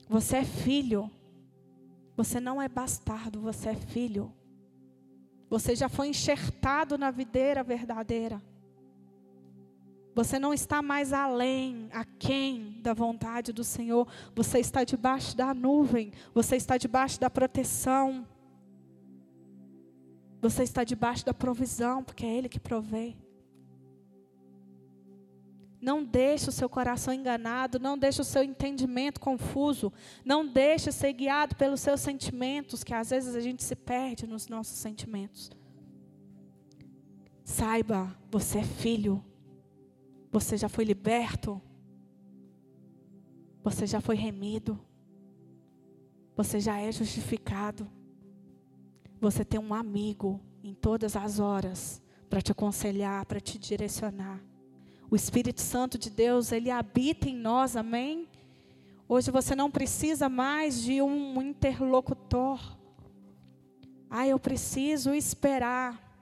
Você 0.09 0.37
é 0.37 0.43
filho. 0.43 1.11
Você 2.15 2.39
não 2.39 2.61
é 2.61 2.67
bastardo, 2.67 3.41
você 3.41 3.69
é 3.69 3.75
filho. 3.75 4.33
Você 5.49 5.75
já 5.75 5.89
foi 5.89 6.07
enxertado 6.07 6.97
na 6.97 7.11
videira 7.11 7.63
verdadeira. 7.63 8.41
Você 10.15 10.37
não 10.37 10.53
está 10.53 10.81
mais 10.81 11.11
além, 11.11 11.89
aquém 11.91 12.79
da 12.81 12.93
vontade 12.93 13.51
do 13.51 13.63
Senhor. 13.63 14.07
Você 14.35 14.59
está 14.59 14.83
debaixo 14.83 15.35
da 15.35 15.53
nuvem. 15.53 16.11
Você 16.33 16.55
está 16.55 16.77
debaixo 16.77 17.19
da 17.19 17.29
proteção. 17.29 18.27
Você 20.39 20.63
está 20.63 20.83
debaixo 20.83 21.25
da 21.25 21.33
provisão, 21.33 22.03
porque 22.03 22.25
é 22.25 22.37
Ele 22.37 22.49
que 22.49 22.59
provê. 22.59 23.15
Não 25.81 26.03
deixe 26.03 26.47
o 26.47 26.51
seu 26.51 26.69
coração 26.69 27.13
enganado, 27.13 27.79
não 27.79 27.97
deixe 27.97 28.21
o 28.21 28.23
seu 28.23 28.41
entendimento 28.41 29.19
confuso, 29.19 29.91
não 30.23 30.47
deixe 30.47 30.93
ser 30.93 31.11
guiado 31.11 31.55
pelos 31.55 31.81
seus 31.81 31.99
sentimentos, 31.99 32.85
que 32.85 32.93
às 32.93 33.09
vezes 33.09 33.35
a 33.35 33.41
gente 33.41 33.61
se 33.63 33.75
perde 33.75 34.25
nos 34.25 34.47
nossos 34.47 34.77
sentimentos. 34.77 35.51
Saiba, 37.43 38.15
você 38.31 38.59
é 38.59 38.63
filho. 38.63 39.21
Você 40.33 40.57
já 40.57 40.67
foi 40.67 40.83
liberto. 40.83 41.61
Você 43.63 43.85
já 43.85 44.01
foi 44.01 44.15
remido. 44.15 44.79
Você 46.35 46.59
já 46.59 46.79
é 46.79 46.91
justificado. 46.91 47.87
Você 49.21 49.45
tem 49.45 49.59
um 49.59 49.75
amigo 49.75 50.41
em 50.63 50.73
todas 50.73 51.15
as 51.15 51.39
horas 51.39 52.01
para 52.27 52.41
te 52.41 52.51
aconselhar, 52.51 53.23
para 53.27 53.39
te 53.39 53.59
direcionar. 53.59 54.43
O 55.07 55.15
Espírito 55.15 55.61
Santo 55.61 55.99
de 55.99 56.09
Deus, 56.09 56.51
ele 56.51 56.71
habita 56.71 57.29
em 57.29 57.35
nós, 57.35 57.75
amém? 57.75 58.27
Hoje 59.07 59.29
você 59.29 59.55
não 59.55 59.69
precisa 59.69 60.27
mais 60.27 60.81
de 60.81 60.99
um 60.99 61.39
interlocutor. 61.43 62.59
Ah, 64.09 64.27
eu 64.27 64.39
preciso 64.39 65.13
esperar 65.13 66.12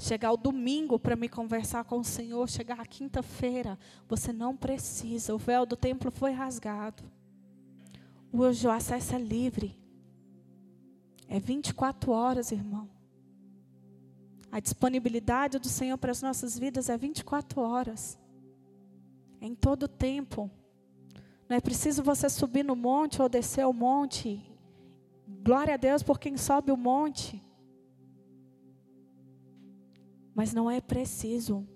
chegar 0.00 0.32
o 0.32 0.36
domingo 0.36 0.98
para 0.98 1.14
me 1.14 1.28
conversar 1.28 1.84
com 1.84 1.98
o 1.98 2.04
Senhor, 2.04 2.48
chegar 2.48 2.80
a 2.80 2.86
quinta-feira. 2.86 3.78
Você 4.08 4.32
não 4.32 4.56
precisa, 4.56 5.34
o 5.34 5.38
véu 5.38 5.66
do 5.66 5.76
templo 5.76 6.10
foi 6.10 6.32
rasgado. 6.32 7.04
Hoje 8.32 8.66
o 8.66 8.70
acesso 8.70 9.14
é 9.14 9.18
livre. 9.18 9.78
É 11.28 11.38
24 11.38 12.10
horas, 12.12 12.50
irmão. 12.50 12.88
A 14.50 14.58
disponibilidade 14.58 15.58
do 15.58 15.68
Senhor 15.68 15.98
para 15.98 16.10
as 16.10 16.22
nossas 16.22 16.58
vidas 16.58 16.88
é 16.88 16.96
24 16.96 17.60
horas. 17.60 18.18
É 19.40 19.46
em 19.46 19.54
todo 19.54 19.86
tempo. 19.86 20.50
Não 21.46 21.56
é 21.56 21.60
preciso 21.60 22.02
você 22.02 22.28
subir 22.30 22.64
no 22.64 22.74
monte 22.74 23.20
ou 23.20 23.28
descer 23.28 23.66
o 23.66 23.72
monte. 23.72 24.42
Glória 25.44 25.74
a 25.74 25.76
Deus 25.76 26.02
por 26.02 26.18
quem 26.18 26.38
sobe 26.38 26.72
o 26.72 26.76
monte. 26.76 27.42
Mas 30.40 30.54
não 30.54 30.70
é 30.70 30.80
preciso, 30.80 31.68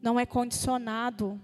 não 0.00 0.18
é 0.18 0.24
condicionado. 0.24 1.38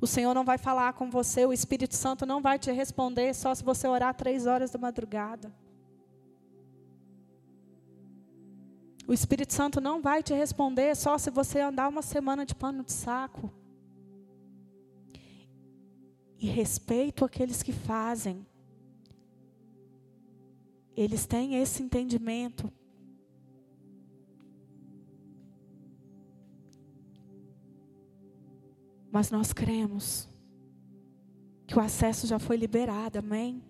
O 0.00 0.06
Senhor 0.06 0.32
não 0.32 0.42
vai 0.42 0.56
falar 0.56 0.94
com 0.94 1.10
você, 1.10 1.44
o 1.44 1.52
Espírito 1.52 1.94
Santo 1.94 2.24
não 2.24 2.40
vai 2.40 2.58
te 2.58 2.72
responder 2.72 3.34
só 3.34 3.54
se 3.54 3.62
você 3.62 3.86
orar 3.86 4.14
três 4.14 4.46
horas 4.46 4.70
da 4.70 4.78
madrugada. 4.78 5.54
O 9.06 9.12
Espírito 9.12 9.52
Santo 9.52 9.78
não 9.78 10.00
vai 10.00 10.22
te 10.22 10.32
responder 10.32 10.96
só 10.96 11.18
se 11.18 11.30
você 11.30 11.60
andar 11.60 11.88
uma 11.90 12.00
semana 12.00 12.46
de 12.46 12.54
pano 12.54 12.82
de 12.82 12.90
saco. 12.90 13.52
E 16.38 16.46
respeito 16.46 17.26
aqueles 17.26 17.62
que 17.62 17.72
fazem. 17.72 18.46
Eles 20.96 21.26
têm 21.26 21.56
esse 21.56 21.82
entendimento. 21.82 22.72
Mas 29.14 29.30
nós 29.30 29.52
cremos 29.52 30.28
que 31.68 31.78
o 31.78 31.80
acesso 31.80 32.26
já 32.26 32.40
foi 32.40 32.56
liberado, 32.56 33.16
amém? 33.16 33.62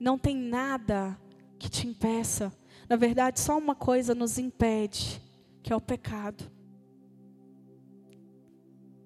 Não 0.00 0.16
tem 0.18 0.34
nada 0.34 1.14
que 1.58 1.68
te 1.68 1.86
impeça. 1.86 2.50
Na 2.88 2.96
verdade, 2.96 3.38
só 3.38 3.58
uma 3.58 3.74
coisa 3.74 4.14
nos 4.14 4.38
impede, 4.38 5.20
que 5.62 5.74
é 5.74 5.76
o 5.76 5.80
pecado. 5.80 6.50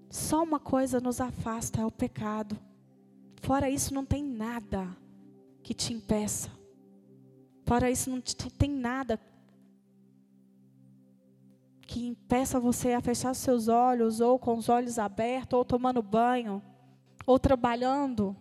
Só 0.09 0.45
uma 0.45 0.61
coisa 0.61 1.01
nos 1.01 1.21
afasta, 1.21 1.81
é 1.81 1.85
o 1.85 1.91
pecado. 1.91 2.57
Fora 3.43 3.69
isso, 3.69 3.93
não 3.93 4.07
tem 4.07 4.23
nada 4.23 4.87
que 5.65 5.75
te 5.75 5.93
impeça. 5.93 6.49
Fora 7.65 7.91
isso, 7.91 8.09
não 8.09 8.21
tem 8.21 8.71
nada 8.71 9.19
que 11.91 12.07
impeça 12.07 12.61
você 12.61 12.93
a 12.93 13.01
fechar 13.01 13.35
seus 13.35 13.67
olhos, 13.67 14.21
ou 14.21 14.39
com 14.39 14.55
os 14.55 14.69
olhos 14.69 14.97
abertos, 14.97 15.59
ou 15.59 15.65
tomando 15.65 16.01
banho, 16.01 16.63
ou 17.27 17.37
trabalhando, 17.37 18.37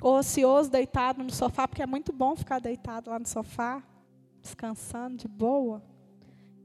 ou 0.00 0.16
ocioso 0.16 0.70
deitado 0.70 1.22
no 1.22 1.30
sofá, 1.30 1.68
porque 1.68 1.82
é 1.82 1.86
muito 1.86 2.14
bom 2.14 2.34
ficar 2.34 2.60
deitado 2.60 3.10
lá 3.10 3.18
no 3.18 3.28
sofá, 3.28 3.82
descansando 4.40 5.18
de 5.18 5.28
boa. 5.28 5.82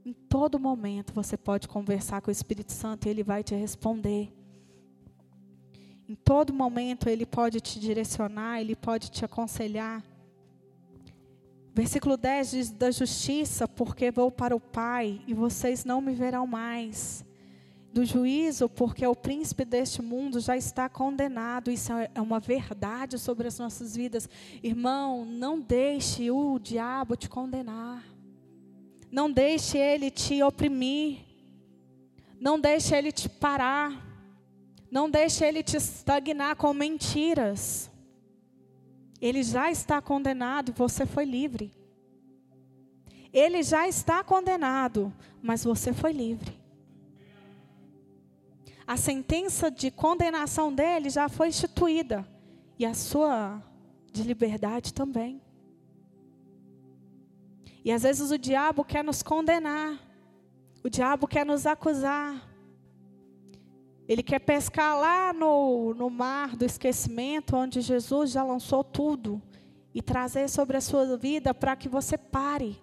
Em 0.02 0.14
todo 0.14 0.58
momento 0.58 1.12
você 1.12 1.36
pode 1.36 1.68
conversar 1.68 2.22
com 2.22 2.30
o 2.30 2.32
Espírito 2.32 2.72
Santo 2.72 3.06
e 3.06 3.10
ele 3.10 3.22
vai 3.22 3.44
te 3.44 3.54
responder. 3.54 4.32
Em 6.08 6.14
todo 6.14 6.54
momento 6.54 7.06
ele 7.06 7.26
pode 7.26 7.60
te 7.60 7.78
direcionar, 7.78 8.62
ele 8.62 8.74
pode 8.74 9.10
te 9.10 9.26
aconselhar. 9.26 10.02
Versículo 11.78 12.16
10 12.16 12.50
diz: 12.50 12.70
Da 12.72 12.90
justiça, 12.90 13.68
porque 13.68 14.10
vou 14.10 14.32
para 14.32 14.56
o 14.56 14.58
Pai 14.58 15.20
e 15.28 15.32
vocês 15.32 15.84
não 15.84 16.00
me 16.00 16.12
verão 16.12 16.44
mais. 16.44 17.24
Do 17.92 18.04
juízo, 18.04 18.68
porque 18.68 19.06
o 19.06 19.14
príncipe 19.14 19.64
deste 19.64 20.02
mundo 20.02 20.40
já 20.40 20.56
está 20.56 20.88
condenado. 20.88 21.70
Isso 21.70 21.92
é 21.92 22.20
uma 22.20 22.40
verdade 22.40 23.16
sobre 23.16 23.46
as 23.46 23.60
nossas 23.60 23.94
vidas. 23.94 24.28
Irmão, 24.60 25.24
não 25.24 25.60
deixe 25.60 26.32
o 26.32 26.58
diabo 26.58 27.14
te 27.14 27.28
condenar. 27.28 28.04
Não 29.08 29.30
deixe 29.30 29.78
ele 29.78 30.10
te 30.10 30.42
oprimir. 30.42 31.20
Não 32.40 32.58
deixe 32.58 32.92
ele 32.92 33.12
te 33.12 33.28
parar. 33.28 34.04
Não 34.90 35.08
deixe 35.08 35.44
ele 35.44 35.62
te 35.62 35.76
estagnar 35.76 36.56
com 36.56 36.74
mentiras. 36.74 37.87
Ele 39.20 39.42
já 39.42 39.70
está 39.70 40.00
condenado, 40.00 40.72
você 40.72 41.04
foi 41.04 41.24
livre. 41.24 41.72
Ele 43.32 43.62
já 43.62 43.86
está 43.86 44.22
condenado, 44.24 45.12
mas 45.42 45.64
você 45.64 45.92
foi 45.92 46.12
livre. 46.12 46.58
A 48.86 48.96
sentença 48.96 49.70
de 49.70 49.90
condenação 49.90 50.72
dele 50.72 51.10
já 51.10 51.28
foi 51.28 51.48
instituída 51.48 52.26
e 52.78 52.86
a 52.86 52.94
sua 52.94 53.62
de 54.10 54.22
liberdade 54.22 54.94
também. 54.94 55.42
E 57.84 57.92
às 57.92 58.02
vezes 58.02 58.30
o 58.30 58.38
diabo 58.38 58.84
quer 58.84 59.04
nos 59.04 59.22
condenar, 59.22 59.98
o 60.82 60.88
diabo 60.88 61.26
quer 61.26 61.44
nos 61.44 61.66
acusar, 61.66 62.47
ele 64.08 64.22
quer 64.22 64.38
pescar 64.38 64.98
lá 64.98 65.34
no, 65.34 65.92
no 65.92 66.08
mar 66.08 66.56
do 66.56 66.64
esquecimento, 66.64 67.54
onde 67.54 67.82
Jesus 67.82 68.30
já 68.30 68.42
lançou 68.42 68.82
tudo, 68.82 69.42
e 69.92 70.00
trazer 70.00 70.48
sobre 70.48 70.78
a 70.78 70.80
sua 70.80 71.16
vida 71.18 71.52
para 71.52 71.76
que 71.76 71.90
você 71.90 72.16
pare, 72.16 72.80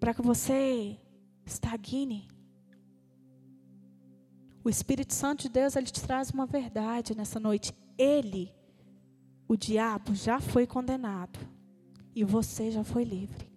para 0.00 0.12
que 0.12 0.20
você 0.20 0.98
estagne. 1.46 2.28
O 4.64 4.68
Espírito 4.68 5.14
Santo 5.14 5.42
de 5.42 5.50
Deus, 5.50 5.76
ele 5.76 5.86
te 5.86 6.02
traz 6.02 6.30
uma 6.30 6.46
verdade 6.46 7.16
nessa 7.16 7.38
noite. 7.38 7.72
Ele, 7.96 8.52
o 9.46 9.56
diabo, 9.56 10.14
já 10.14 10.40
foi 10.40 10.66
condenado 10.66 11.38
e 12.14 12.24
você 12.24 12.70
já 12.72 12.82
foi 12.82 13.04
livre. 13.04 13.50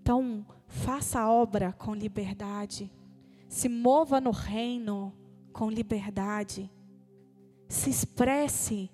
Então, 0.00 0.46
faça 0.66 1.20
a 1.20 1.30
obra 1.30 1.72
com 1.72 1.94
liberdade. 1.94 2.90
Se 3.48 3.68
mova 3.68 4.20
no 4.20 4.30
reino 4.30 5.12
com 5.58 5.68
liberdade. 5.68 6.70
Se 7.68 7.90
expresse. 7.90 8.88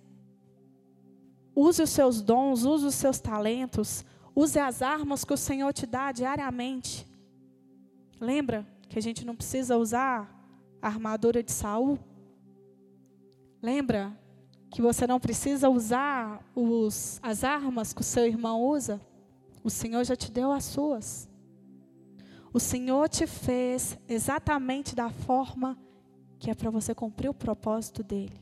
Use 1.54 1.82
os 1.82 1.90
seus 1.90 2.22
dons, 2.22 2.64
use 2.64 2.86
os 2.86 2.94
seus 2.94 3.20
talentos, 3.20 4.02
use 4.34 4.58
as 4.58 4.80
armas 4.80 5.26
que 5.26 5.34
o 5.34 5.36
Senhor 5.36 5.74
te 5.74 5.84
dá 5.84 6.10
diariamente. 6.10 7.06
Lembra 8.18 8.66
que 8.88 8.98
a 8.98 9.02
gente 9.02 9.26
não 9.26 9.36
precisa 9.36 9.76
usar 9.76 10.26
a 10.80 10.88
armadura 10.88 11.42
de 11.42 11.52
Saul? 11.52 11.98
Lembra 13.60 14.18
que 14.70 14.80
você 14.80 15.06
não 15.06 15.20
precisa 15.20 15.68
usar 15.68 16.42
os, 16.56 17.20
as 17.22 17.44
armas 17.44 17.92
que 17.92 18.00
o 18.00 18.04
seu 18.04 18.26
irmão 18.26 18.62
usa? 18.62 18.98
O 19.62 19.68
Senhor 19.68 20.02
já 20.02 20.16
te 20.16 20.32
deu 20.32 20.50
as 20.50 20.64
suas. 20.64 21.28
O 22.54 22.58
Senhor 22.58 23.06
te 23.10 23.26
fez 23.26 23.98
exatamente 24.08 24.96
da 24.96 25.10
forma 25.10 25.83
que 26.44 26.50
é 26.50 26.54
para 26.54 26.68
você 26.68 26.94
cumprir 26.94 27.30
o 27.30 27.32
propósito 27.32 28.02
dele. 28.02 28.38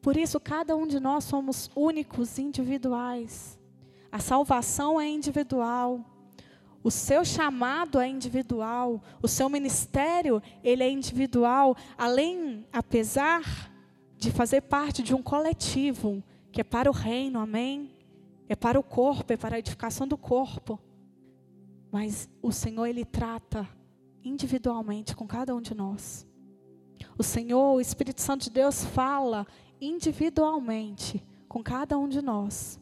Por 0.00 0.16
isso, 0.16 0.38
cada 0.38 0.76
um 0.76 0.86
de 0.86 1.00
nós 1.00 1.24
somos 1.24 1.68
únicos, 1.74 2.38
individuais. 2.38 3.58
A 4.12 4.20
salvação 4.20 5.00
é 5.00 5.08
individual. 5.08 6.04
O 6.84 6.90
seu 6.92 7.24
chamado 7.24 7.98
é 7.98 8.06
individual, 8.06 9.02
o 9.20 9.26
seu 9.26 9.48
ministério, 9.48 10.40
ele 10.62 10.84
é 10.84 10.88
individual, 10.88 11.76
além, 11.98 12.64
apesar 12.72 13.72
de 14.16 14.30
fazer 14.30 14.60
parte 14.60 15.02
de 15.02 15.16
um 15.16 15.20
coletivo, 15.20 16.22
que 16.52 16.60
é 16.60 16.64
para 16.64 16.88
o 16.88 16.94
reino, 16.94 17.40
amém? 17.40 17.90
É 18.48 18.54
para 18.54 18.78
o 18.78 18.84
corpo, 18.84 19.32
é 19.32 19.36
para 19.36 19.56
a 19.56 19.58
edificação 19.58 20.06
do 20.06 20.16
corpo. 20.16 20.78
Mas 21.90 22.28
o 22.40 22.52
Senhor, 22.52 22.86
Ele 22.86 23.04
trata 23.04 23.68
individualmente 24.24 25.14
com 25.14 25.26
cada 25.26 25.54
um 25.54 25.60
de 25.60 25.74
nós. 25.74 26.26
O 27.16 27.22
Senhor, 27.22 27.74
o 27.74 27.80
Espírito 27.80 28.20
Santo 28.20 28.44
de 28.44 28.50
Deus, 28.50 28.84
fala 28.84 29.46
individualmente 29.80 31.24
com 31.48 31.62
cada 31.62 31.98
um 31.98 32.08
de 32.08 32.20
nós. 32.20 32.80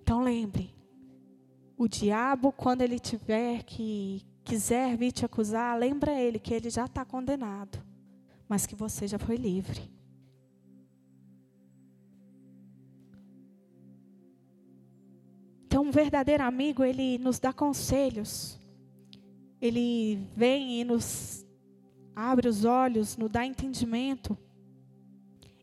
Então 0.00 0.20
lembre, 0.22 0.74
o 1.76 1.86
diabo, 1.86 2.50
quando 2.52 2.82
ele 2.82 2.98
tiver 2.98 3.62
que 3.62 4.24
quiser 4.44 4.96
vir 4.96 5.12
te 5.12 5.24
acusar, 5.24 5.78
lembra 5.78 6.18
ele 6.18 6.38
que 6.38 6.54
ele 6.54 6.70
já 6.70 6.86
está 6.86 7.04
condenado, 7.04 7.82
mas 8.48 8.66
que 8.66 8.74
você 8.74 9.06
já 9.06 9.18
foi 9.18 9.36
livre. 9.36 9.90
Então, 15.66 15.84
um 15.84 15.90
verdadeiro 15.90 16.42
amigo, 16.42 16.82
ele 16.82 17.18
nos 17.18 17.38
dá 17.38 17.52
conselhos. 17.52 18.58
Ele 19.60 20.26
vem 20.36 20.80
e 20.80 20.84
nos 20.84 21.46
abre 22.14 22.48
os 22.48 22.64
olhos, 22.64 23.16
nos 23.16 23.30
dá 23.30 23.44
entendimento. 23.44 24.36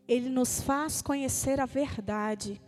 Ele 0.06 0.28
nos 0.28 0.60
faz 0.62 1.02
conhecer 1.02 1.60
a 1.60 1.66
verdade. 1.66 2.60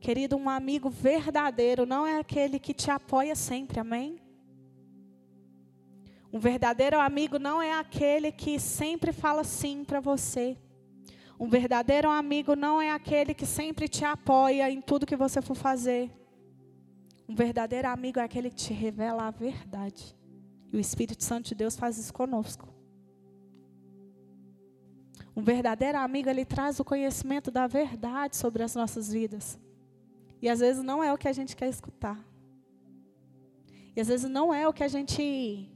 Querido, 0.00 0.36
um 0.36 0.48
amigo 0.48 0.90
verdadeiro 0.90 1.86
não 1.86 2.06
é 2.06 2.18
aquele 2.18 2.58
que 2.58 2.74
te 2.74 2.90
apoia 2.90 3.34
sempre, 3.34 3.78
amém? 3.80 4.20
Um 6.32 6.38
verdadeiro 6.38 6.98
amigo 6.98 7.38
não 7.38 7.60
é 7.60 7.78
aquele 7.78 8.32
que 8.32 8.58
sempre 8.58 9.12
fala 9.12 9.44
sim 9.44 9.84
para 9.84 10.00
você. 10.00 10.56
Um 11.38 11.48
verdadeiro 11.48 12.08
amigo 12.08 12.54
não 12.56 12.80
é 12.80 12.90
aquele 12.90 13.34
que 13.34 13.44
sempre 13.44 13.88
te 13.88 14.04
apoia 14.04 14.70
em 14.70 14.80
tudo 14.80 15.06
que 15.06 15.16
você 15.16 15.42
for 15.42 15.54
fazer. 15.54 16.10
Um 17.32 17.34
verdadeiro 17.34 17.88
amigo 17.88 18.20
é 18.20 18.24
aquele 18.24 18.50
que 18.50 18.56
te 18.56 18.74
revela 18.74 19.22
a 19.26 19.30
verdade. 19.30 20.14
E 20.70 20.76
o 20.76 20.78
Espírito 20.78 21.24
Santo 21.24 21.48
de 21.48 21.54
Deus 21.54 21.74
faz 21.74 21.96
isso 21.96 22.12
conosco. 22.12 22.68
Um 25.34 25.42
verdadeiro 25.42 25.96
amigo, 25.96 26.28
ele 26.28 26.44
traz 26.44 26.78
o 26.78 26.84
conhecimento 26.84 27.50
da 27.50 27.66
verdade 27.66 28.36
sobre 28.36 28.62
as 28.62 28.74
nossas 28.74 29.10
vidas. 29.10 29.58
E 30.42 30.48
às 30.50 30.60
vezes 30.60 30.82
não 30.82 31.02
é 31.02 31.10
o 31.10 31.16
que 31.16 31.26
a 31.26 31.32
gente 31.32 31.56
quer 31.56 31.70
escutar. 31.70 32.22
E 33.96 34.00
às 34.02 34.08
vezes 34.08 34.30
não 34.30 34.52
é 34.52 34.68
o 34.68 34.72
que 34.74 34.84
a 34.84 34.88
gente 34.88 35.66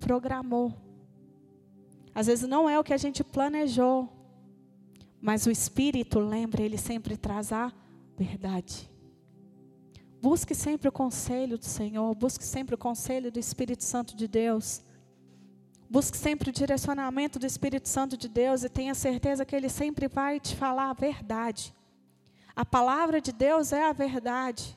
programou. 0.00 0.74
Às 2.12 2.26
vezes 2.26 2.48
não 2.48 2.68
é 2.68 2.76
o 2.76 2.82
que 2.82 2.92
a 2.92 2.98
gente 2.98 3.22
planejou. 3.22 4.08
Mas 5.20 5.46
o 5.46 5.50
Espírito, 5.52 6.18
lembra, 6.18 6.60
ele 6.60 6.76
sempre 6.76 7.16
traz 7.16 7.52
a 7.52 7.72
verdade. 8.16 8.97
Busque 10.20 10.54
sempre 10.54 10.88
o 10.88 10.92
conselho 10.92 11.56
do 11.56 11.64
Senhor, 11.64 12.12
busque 12.14 12.44
sempre 12.44 12.74
o 12.74 12.78
conselho 12.78 13.30
do 13.30 13.38
Espírito 13.38 13.84
Santo 13.84 14.16
de 14.16 14.26
Deus. 14.26 14.82
Busque 15.88 16.16
sempre 16.16 16.50
o 16.50 16.52
direcionamento 16.52 17.38
do 17.38 17.46
Espírito 17.46 17.88
Santo 17.88 18.16
de 18.16 18.28
Deus 18.28 18.62
e 18.62 18.68
tenha 18.68 18.94
certeza 18.94 19.44
que 19.44 19.54
ele 19.54 19.68
sempre 19.68 20.08
vai 20.08 20.38
te 20.40 20.56
falar 20.56 20.90
a 20.90 20.94
verdade. 20.94 21.74
A 22.54 22.64
palavra 22.64 23.20
de 23.20 23.32
Deus 23.32 23.72
é 23.72 23.84
a 23.84 23.92
verdade. 23.92 24.76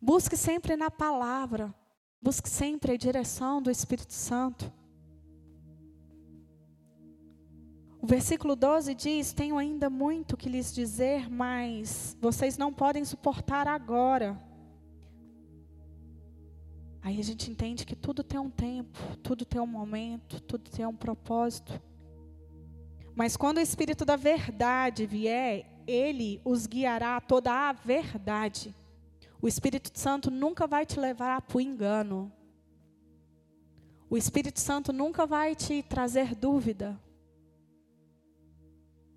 Busque 0.00 0.36
sempre 0.36 0.76
na 0.76 0.90
palavra. 0.90 1.74
Busque 2.22 2.48
sempre 2.48 2.92
a 2.92 2.96
direção 2.96 3.60
do 3.60 3.70
Espírito 3.70 4.12
Santo. 4.12 4.72
O 8.00 8.06
versículo 8.06 8.54
12 8.54 8.94
diz: 8.94 9.32
Tenho 9.32 9.58
ainda 9.58 9.90
muito 9.90 10.36
que 10.36 10.48
lhes 10.48 10.72
dizer, 10.72 11.28
mas 11.28 12.16
vocês 12.20 12.56
não 12.56 12.72
podem 12.72 13.04
suportar 13.04 13.66
agora. 13.66 14.38
Aí 17.02 17.18
a 17.18 17.24
gente 17.24 17.50
entende 17.50 17.84
que 17.84 17.96
tudo 17.96 18.22
tem 18.22 18.38
um 18.38 18.50
tempo, 18.50 18.98
tudo 19.22 19.44
tem 19.44 19.60
um 19.60 19.66
momento, 19.66 20.40
tudo 20.40 20.70
tem 20.70 20.86
um 20.86 20.94
propósito. 20.94 21.80
Mas 23.14 23.36
quando 23.36 23.58
o 23.58 23.60
Espírito 23.60 24.04
da 24.04 24.14
verdade 24.14 25.06
vier, 25.06 25.66
ele 25.86 26.40
os 26.44 26.66
guiará 26.66 27.16
a 27.16 27.20
toda 27.20 27.52
a 27.52 27.72
verdade. 27.72 28.74
O 29.40 29.48
Espírito 29.48 29.90
Santo 29.98 30.30
nunca 30.30 30.66
vai 30.66 30.86
te 30.86 31.00
levar 31.00 31.40
para 31.42 31.56
o 31.56 31.60
engano. 31.60 32.32
O 34.10 34.16
Espírito 34.16 34.60
Santo 34.60 34.92
nunca 34.92 35.26
vai 35.26 35.54
te 35.54 35.82
trazer 35.82 36.34
dúvida. 36.34 36.98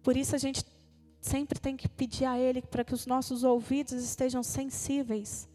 Por 0.04 0.18
isso 0.18 0.36
a 0.36 0.40
gente 0.40 0.66
sempre 1.20 1.60
tem 1.60 1.78
que 1.78 1.88
pedir 1.88 2.26
a 2.26 2.38
Ele 2.38 2.62
para 2.62 2.84
que 2.84 2.94
os 2.94 3.06
nossos 3.06 3.44
ouvidos 3.44 4.04
estejam 4.04 4.42
sensíveis, 4.42 5.48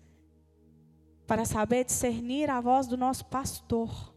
para 1.27 1.45
saber 1.45 1.85
discernir 1.85 2.49
a 2.49 2.61
voz 2.61 2.87
do 2.87 2.97
nosso 2.97 3.25
pastor, 3.27 4.15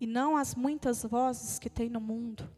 e 0.00 0.06
não 0.06 0.36
as 0.36 0.54
muitas 0.54 1.02
vozes 1.02 1.58
que 1.58 1.70
tem 1.70 1.88
no 1.88 2.00
mundo. 2.00 2.48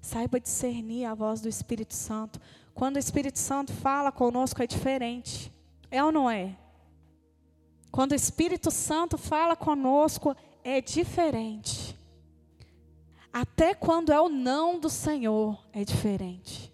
Saiba 0.00 0.40
discernir 0.40 1.04
a 1.04 1.14
voz 1.14 1.40
do 1.40 1.48
Espírito 1.48 1.92
Santo. 1.92 2.40
Quando 2.74 2.96
o 2.96 2.98
Espírito 2.98 3.38
Santo 3.38 3.72
fala 3.72 4.12
conosco 4.12 4.62
é 4.62 4.66
diferente. 4.66 5.52
É 5.90 6.02
ou 6.02 6.12
não 6.12 6.30
é? 6.30 6.56
Quando 7.90 8.12
o 8.12 8.14
Espírito 8.14 8.70
Santo 8.70 9.18
fala 9.18 9.56
conosco 9.56 10.36
é 10.62 10.80
diferente. 10.80 11.85
Até 13.38 13.74
quando 13.74 14.10
é 14.10 14.18
o 14.18 14.30
não 14.30 14.80
do 14.80 14.88
Senhor 14.88 15.62
é 15.70 15.84
diferente. 15.84 16.72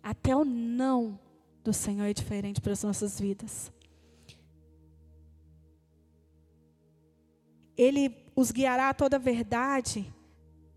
Até 0.00 0.36
o 0.36 0.44
não 0.44 1.18
do 1.64 1.72
Senhor 1.72 2.04
é 2.04 2.12
diferente 2.12 2.60
para 2.60 2.74
as 2.74 2.84
nossas 2.84 3.18
vidas. 3.18 3.72
Ele 7.76 8.14
os 8.36 8.52
guiará 8.52 8.90
a 8.90 8.94
toda 8.94 9.16
a 9.16 9.18
verdade 9.18 10.14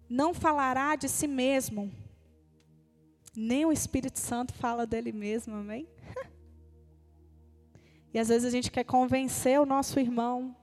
não 0.10 0.34
falará 0.34 0.96
de 0.96 1.08
si 1.08 1.28
mesmo. 1.28 1.92
Nem 3.36 3.68
o 3.68 3.72
Espírito 3.72 4.18
Santo 4.18 4.52
fala 4.52 4.88
dele 4.88 5.12
mesmo, 5.12 5.54
amém? 5.54 5.88
e 8.12 8.18
às 8.18 8.30
vezes 8.30 8.46
a 8.46 8.50
gente 8.50 8.72
quer 8.72 8.84
convencer 8.84 9.60
o 9.62 9.66
nosso 9.66 10.00
irmão, 10.00 10.56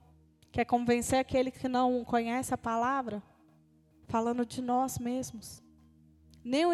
quer 0.58 0.64
convencer 0.64 1.20
aquele 1.20 1.52
que 1.52 1.68
não 1.68 2.04
conhece 2.04 2.52
a 2.52 2.58
palavra, 2.58 3.22
falando 4.08 4.44
de 4.44 4.60
nós 4.60 4.98
mesmos. 4.98 5.62
Nem 6.42 6.66
o, 6.66 6.70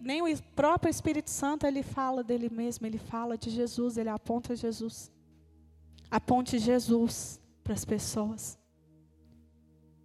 nem 0.00 0.20
o 0.20 0.42
próprio 0.56 0.90
Espírito 0.90 1.30
Santo 1.30 1.64
ele 1.64 1.84
fala 1.84 2.24
dele 2.24 2.50
mesmo, 2.50 2.84
ele 2.84 2.98
fala 2.98 3.38
de 3.38 3.50
Jesus, 3.50 3.96
ele 3.96 4.08
aponta 4.08 4.56
Jesus. 4.56 5.12
Aponte 6.10 6.58
Jesus 6.58 7.40
para 7.62 7.74
as 7.74 7.84
pessoas. 7.84 8.58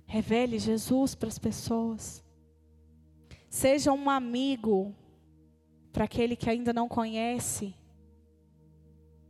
Revele 0.06 0.60
Jesus 0.60 1.15
para 1.15 1.30
as 1.30 1.39
pessoas. 1.39 2.24
Seja 3.50 3.91
um 3.91 4.08
amigo 4.08 4.93
para 5.91 6.04
aquele 6.04 6.36
que 6.36 6.48
ainda 6.48 6.72
não 6.72 6.88
conhece, 6.88 7.74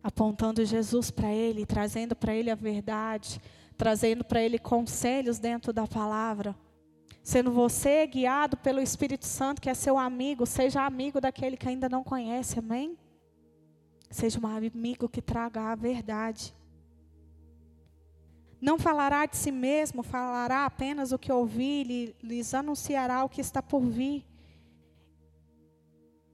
apontando 0.04 0.66
Jesus 0.66 1.10
para 1.10 1.32
ele, 1.32 1.66
trazendo 1.66 2.14
para 2.14 2.36
ele 2.36 2.52
a 2.52 2.56
verdade, 2.56 3.40
trazendo 3.80 4.26
para 4.26 4.42
ele 4.42 4.60
conselhos 4.60 5.40
dentro 5.40 5.72
da 5.72 5.88
palavra. 5.88 6.54
Sendo 7.24 7.50
você 7.50 8.06
guiado 8.06 8.58
pelo 8.58 8.82
Espírito 8.82 9.26
Santo, 9.26 9.62
que 9.62 9.70
é 9.70 9.74
seu 9.74 9.98
amigo, 9.98 10.46
seja 10.46 10.86
amigo 10.86 11.22
daquele 11.22 11.56
que 11.56 11.70
ainda 11.70 11.88
não 11.88 12.04
conhece, 12.04 12.60
amém? 12.60 12.98
Seja 14.12 14.38
um 14.38 14.46
amigo 14.46 15.08
que 15.08 15.22
traga 15.22 15.62
a 15.62 15.76
verdade. 15.76 16.54
Não 18.60 18.78
falará 18.78 19.26
de 19.26 19.38
si 19.38 19.50
mesmo, 19.50 20.04
falará 20.04 20.66
apenas 20.66 21.14
o 21.14 21.18
que 21.18 21.32
ouvir, 21.32 22.14
lhes 22.22 22.54
anunciará 22.54 23.24
o 23.24 23.30
que 23.30 23.40
está 23.40 23.64
por 23.64 23.80
vir. 23.80 24.26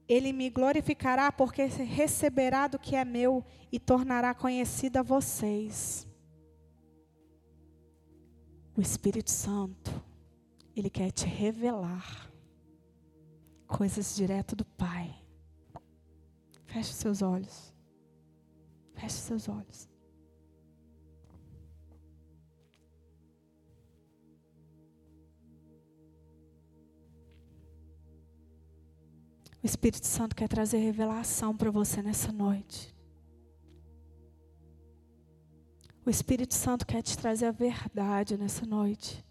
Ele 0.08 0.32
me 0.32 0.50
glorificará 0.50 1.30
porque 1.30 1.66
receberá 1.66 2.66
do 2.66 2.76
que 2.76 2.96
é 2.96 3.04
meu 3.04 3.44
e 3.70 3.78
tornará 3.78 4.34
conhecida 4.34 4.98
a 4.98 5.04
vocês. 5.04 6.05
O 8.76 8.80
Espírito 8.80 9.30
Santo, 9.30 9.90
ele 10.74 10.90
quer 10.90 11.10
te 11.10 11.24
revelar 11.24 12.30
coisas 13.66 14.14
direto 14.14 14.54
do 14.54 14.64
Pai. 14.64 15.14
Feche 16.66 16.92
seus 16.92 17.22
olhos. 17.22 17.72
Feche 18.94 19.14
seus 19.14 19.48
olhos. 19.48 19.88
O 29.62 29.66
Espírito 29.66 30.06
Santo 30.06 30.36
quer 30.36 30.48
trazer 30.48 30.78
revelação 30.78 31.56
para 31.56 31.70
você 31.70 32.02
nessa 32.02 32.30
noite. 32.30 32.95
O 36.06 36.10
Espírito 36.10 36.54
Santo 36.54 36.86
quer 36.86 37.02
te 37.02 37.18
trazer 37.18 37.46
a 37.46 37.50
verdade 37.50 38.38
nessa 38.38 38.64
noite. 38.64 39.24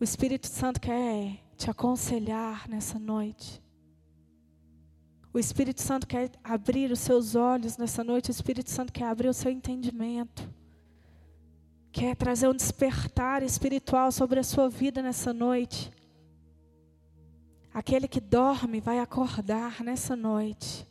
O 0.00 0.02
Espírito 0.02 0.46
Santo 0.46 0.80
quer 0.80 1.38
te 1.58 1.70
aconselhar 1.70 2.66
nessa 2.66 2.98
noite. 2.98 3.62
O 5.30 5.38
Espírito 5.38 5.82
Santo 5.82 6.06
quer 6.06 6.30
abrir 6.42 6.90
os 6.90 7.00
seus 7.00 7.34
olhos 7.34 7.76
nessa 7.76 8.02
noite. 8.02 8.30
O 8.30 8.32
Espírito 8.32 8.70
Santo 8.70 8.94
quer 8.94 9.04
abrir 9.04 9.28
o 9.28 9.34
seu 9.34 9.50
entendimento. 9.50 10.48
Quer 11.92 12.16
trazer 12.16 12.48
um 12.48 12.54
despertar 12.54 13.42
espiritual 13.42 14.10
sobre 14.10 14.40
a 14.40 14.44
sua 14.44 14.70
vida 14.70 15.02
nessa 15.02 15.34
noite. 15.34 15.92
Aquele 17.74 18.08
que 18.08 18.22
dorme 18.22 18.80
vai 18.80 19.00
acordar 19.00 19.84
nessa 19.84 20.16
noite. 20.16 20.88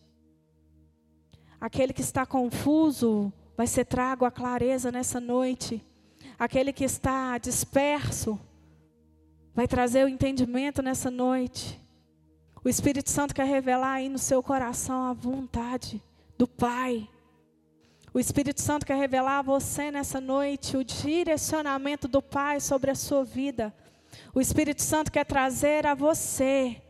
Aquele 1.59 1.93
que 1.93 2.01
está 2.01 2.27
confuso 2.27 3.33
vai 3.55 3.67
ser 3.67 3.85
trago 3.85 4.25
à 4.25 4.31
clareza 4.31 4.91
nessa 4.91 5.19
noite. 5.19 5.85
Aquele 6.37 6.73
que 6.73 6.83
está 6.83 7.37
disperso 7.37 8.39
vai 9.53 9.67
trazer 9.67 10.05
o 10.05 10.09
entendimento 10.09 10.81
nessa 10.81 11.11
noite. 11.11 11.79
O 12.63 12.69
Espírito 12.69 13.09
Santo 13.09 13.35
quer 13.35 13.45
revelar 13.45 13.93
aí 13.93 14.09
no 14.09 14.17
seu 14.17 14.41
coração 14.41 15.03
a 15.03 15.13
vontade 15.13 16.01
do 16.37 16.47
Pai. 16.47 17.07
O 18.13 18.19
Espírito 18.19 18.61
Santo 18.61 18.85
quer 18.85 18.97
revelar 18.97 19.39
a 19.39 19.43
você 19.43 19.91
nessa 19.91 20.21
noite 20.21 20.77
o 20.77 20.83
direcionamento 20.83 22.07
do 22.07 22.21
Pai 22.21 22.59
sobre 22.59 22.89
a 22.89 22.95
sua 22.95 23.23
vida. 23.23 23.73
O 24.33 24.39
Espírito 24.39 24.81
Santo 24.81 25.11
quer 25.11 25.25
trazer 25.25 25.85
a 25.85 25.93
você, 25.93 26.81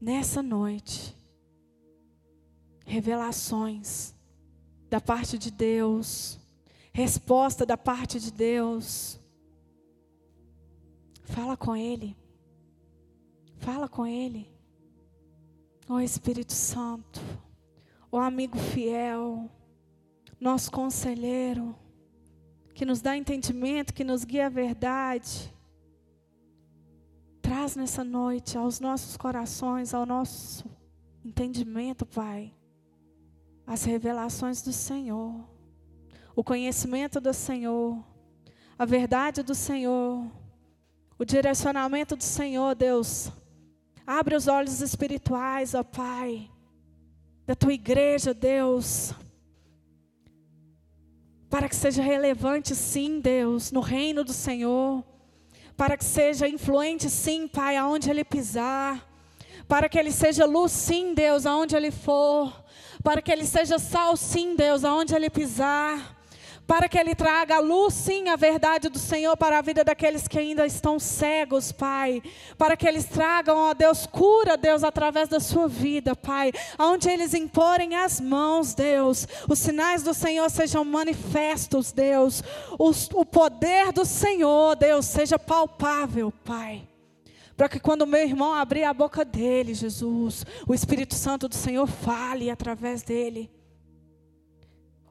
nessa 0.00 0.42
noite, 0.42 1.16
revelações 2.84 4.14
da 4.92 5.00
parte 5.00 5.38
de 5.38 5.50
Deus, 5.50 6.38
resposta 6.92 7.64
da 7.64 7.78
parte 7.78 8.20
de 8.20 8.30
Deus. 8.30 9.18
Fala 11.24 11.56
com 11.56 11.74
Ele. 11.74 12.14
Fala 13.56 13.88
com 13.88 14.06
Ele. 14.06 14.52
Ó 15.88 15.94
oh, 15.94 16.00
Espírito 16.00 16.52
Santo, 16.52 17.22
ó 18.10 18.18
oh, 18.18 18.20
amigo 18.20 18.58
fiel, 18.58 19.50
nosso 20.38 20.70
conselheiro, 20.70 21.74
que 22.74 22.84
nos 22.84 23.00
dá 23.00 23.16
entendimento, 23.16 23.94
que 23.94 24.04
nos 24.04 24.24
guia 24.24 24.44
a 24.44 24.50
verdade. 24.50 25.50
Traz 27.40 27.76
nessa 27.76 28.04
noite 28.04 28.58
aos 28.58 28.78
nossos 28.78 29.16
corações, 29.16 29.94
ao 29.94 30.04
nosso 30.04 30.66
entendimento, 31.24 32.04
Pai, 32.04 32.54
as 33.72 33.84
revelações 33.84 34.60
do 34.60 34.72
Senhor, 34.72 35.34
o 36.36 36.44
conhecimento 36.44 37.18
do 37.20 37.32
Senhor, 37.32 38.04
a 38.78 38.84
verdade 38.84 39.42
do 39.42 39.54
Senhor, 39.54 40.30
o 41.18 41.24
direcionamento 41.24 42.14
do 42.14 42.22
Senhor, 42.22 42.74
Deus. 42.74 43.32
Abre 44.06 44.34
os 44.34 44.46
olhos 44.46 44.82
espirituais, 44.82 45.74
ó 45.74 45.82
Pai, 45.82 46.50
da 47.46 47.54
tua 47.54 47.72
igreja, 47.72 48.34
Deus, 48.34 49.14
para 51.48 51.66
que 51.66 51.76
seja 51.76 52.02
relevante, 52.02 52.74
sim, 52.74 53.20
Deus, 53.20 53.72
no 53.72 53.80
reino 53.80 54.22
do 54.22 54.32
Senhor 54.32 55.02
para 55.76 55.96
que 55.96 56.04
seja 56.04 56.46
influente, 56.46 57.08
sim, 57.08 57.48
Pai, 57.48 57.76
aonde 57.76 58.10
Ele 58.10 58.22
pisar, 58.22 59.08
para 59.66 59.88
que 59.88 59.98
Ele 59.98 60.12
seja 60.12 60.44
luz, 60.44 60.70
sim, 60.70 61.14
Deus, 61.14 61.46
aonde 61.46 61.74
Ele 61.74 61.90
for, 61.90 62.61
para 63.02 63.22
que 63.22 63.30
Ele 63.32 63.46
seja 63.46 63.78
sal, 63.78 64.16
sim, 64.16 64.54
Deus, 64.54 64.84
aonde 64.84 65.14
Ele 65.14 65.30
pisar 65.30 66.22
para 66.66 66.88
que 66.88 66.98
Ele 66.98 67.14
traga 67.14 67.56
a 67.56 67.60
luz, 67.60 67.92
sim, 67.92 68.28
a 68.28 68.36
verdade 68.36 68.88
do 68.88 68.98
Senhor 68.98 69.36
para 69.36 69.58
a 69.58 69.62
vida 69.62 69.84
daqueles 69.84 70.26
que 70.28 70.38
ainda 70.38 70.64
estão 70.64 70.98
cegos, 70.98 71.72
Pai. 71.72 72.22
Para 72.56 72.76
que 72.76 72.88
eles 72.88 73.04
tragam, 73.04 73.58
ó 73.58 73.74
Deus, 73.74 74.06
cura, 74.06 74.56
Deus, 74.56 74.84
através 74.84 75.28
da 75.28 75.40
sua 75.40 75.68
vida, 75.68 76.16
Pai. 76.16 76.52
Onde 76.78 77.10
eles 77.10 77.34
imporem 77.34 77.96
as 77.96 78.20
mãos, 78.20 78.74
Deus, 78.74 79.26
os 79.48 79.58
sinais 79.58 80.02
do 80.02 80.14
Senhor 80.14 80.48
sejam 80.50 80.84
manifestos, 80.84 81.92
Deus. 81.92 82.42
Os, 82.78 83.08
o 83.12 83.24
poder 83.24 83.92
do 83.92 84.04
Senhor, 84.04 84.76
Deus, 84.76 85.06
seja 85.06 85.38
palpável, 85.38 86.32
Pai. 86.44 86.91
Para 87.56 87.68
que 87.68 87.80
quando 87.80 88.06
meu 88.06 88.22
irmão 88.22 88.54
abrir 88.54 88.84
a 88.84 88.94
boca 88.94 89.24
dele, 89.24 89.74
Jesus, 89.74 90.44
o 90.66 90.74
Espírito 90.74 91.14
Santo 91.14 91.48
do 91.48 91.54
Senhor 91.54 91.86
fale 91.86 92.50
através 92.50 93.02
dele. 93.02 93.50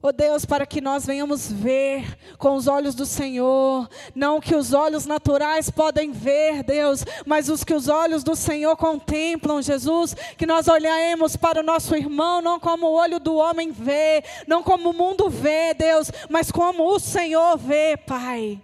Oh 0.04 0.12
Deus, 0.12 0.46
para 0.46 0.66
que 0.66 0.82
nós 0.82 1.06
venhamos 1.06 1.52
ver 1.52 2.18
com 2.40 2.56
os 2.56 2.66
olhos 2.66 2.96
do 2.96 3.06
Senhor, 3.06 3.88
não 4.16 4.42
que 4.42 4.56
os 4.56 4.74
olhos 4.74 5.06
naturais 5.06 5.70
podem 5.70 6.12
ver, 6.12 6.64
Deus, 6.64 7.06
mas 7.24 7.50
os 7.50 7.64
que 7.64 7.74
os 7.76 7.88
olhos 7.88 8.24
do 8.24 8.36
Senhor 8.36 8.76
contemplam, 8.76 9.62
Jesus, 9.62 10.16
que 10.36 10.48
nós 10.48 10.68
olhemos 10.68 11.36
para 11.36 11.60
o 11.60 11.64
nosso 11.64 11.96
irmão, 11.96 12.42
não 12.42 12.60
como 12.60 12.88
o 12.88 12.94
olho 12.94 13.20
do 13.20 13.36
homem 13.36 13.72
vê, 13.72 14.24
não 14.48 14.64
como 14.64 14.90
o 14.90 14.94
mundo 14.94 15.30
vê, 15.30 15.76
Deus, 15.76 16.12
mas 16.28 16.52
como 16.52 16.84
o 16.96 17.00
Senhor 17.00 17.56
vê, 17.60 17.96
Pai. 17.96 18.60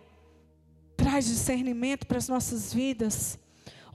Traz 0.96 1.28
discernimento 1.28 2.08
para 2.08 2.18
as 2.18 2.28
nossas 2.28 2.74
vidas. 2.74 3.38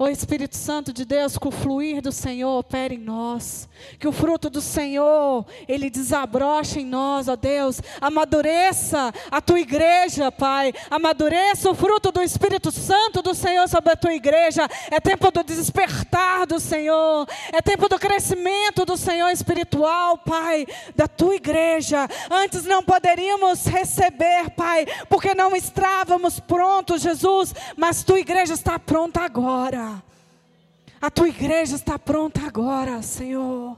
Ó 0.02 0.08
Espírito 0.08 0.56
Santo 0.56 0.92
de 0.92 1.04
Deus, 1.04 1.38
que 1.38 1.46
o 1.46 1.52
fluir 1.52 2.02
do 2.02 2.10
Senhor 2.10 2.58
opere 2.58 2.96
em 2.96 2.98
nós. 2.98 3.68
Que 4.00 4.08
o 4.08 4.10
fruto 4.10 4.50
do 4.50 4.60
Senhor, 4.60 5.46
ele 5.68 5.88
desabroche 5.88 6.80
em 6.80 6.84
nós, 6.84 7.28
ó 7.28 7.36
Deus. 7.36 7.80
Amadureça 8.00 9.14
a 9.30 9.40
tua 9.40 9.60
igreja, 9.60 10.32
Pai. 10.32 10.72
Amadureça 10.90 11.70
o 11.70 11.74
fruto 11.76 12.10
do 12.10 12.20
Espírito 12.20 12.72
Santo 12.72 13.22
do 13.22 13.32
Senhor 13.32 13.68
sobre 13.68 13.92
a 13.92 13.96
tua 13.96 14.12
igreja. 14.12 14.68
É 14.90 14.98
tempo 14.98 15.30
do 15.30 15.44
despertar 15.44 16.48
do 16.48 16.58
Senhor. 16.58 17.28
É 17.52 17.62
tempo 17.62 17.88
do 17.88 17.96
crescimento 17.96 18.84
do 18.84 18.96
Senhor 18.96 19.30
espiritual, 19.30 20.18
Pai, 20.18 20.66
da 20.96 21.06
tua 21.06 21.36
igreja. 21.36 22.08
Antes 22.28 22.64
não 22.64 22.82
poderíamos 22.82 23.66
receber, 23.66 24.50
Pai, 24.56 24.84
porque 25.08 25.32
não 25.32 25.54
estávamos 25.54 26.40
prontos, 26.40 27.02
Jesus. 27.02 27.54
Mas 27.76 28.02
tua 28.02 28.18
igreja 28.18 28.54
está 28.54 28.80
pronta 28.80 29.20
agora. 29.20 29.91
A 31.02 31.10
tua 31.10 31.28
igreja 31.28 31.74
está 31.74 31.98
pronta 31.98 32.46
agora, 32.46 33.02
Senhor. 33.02 33.76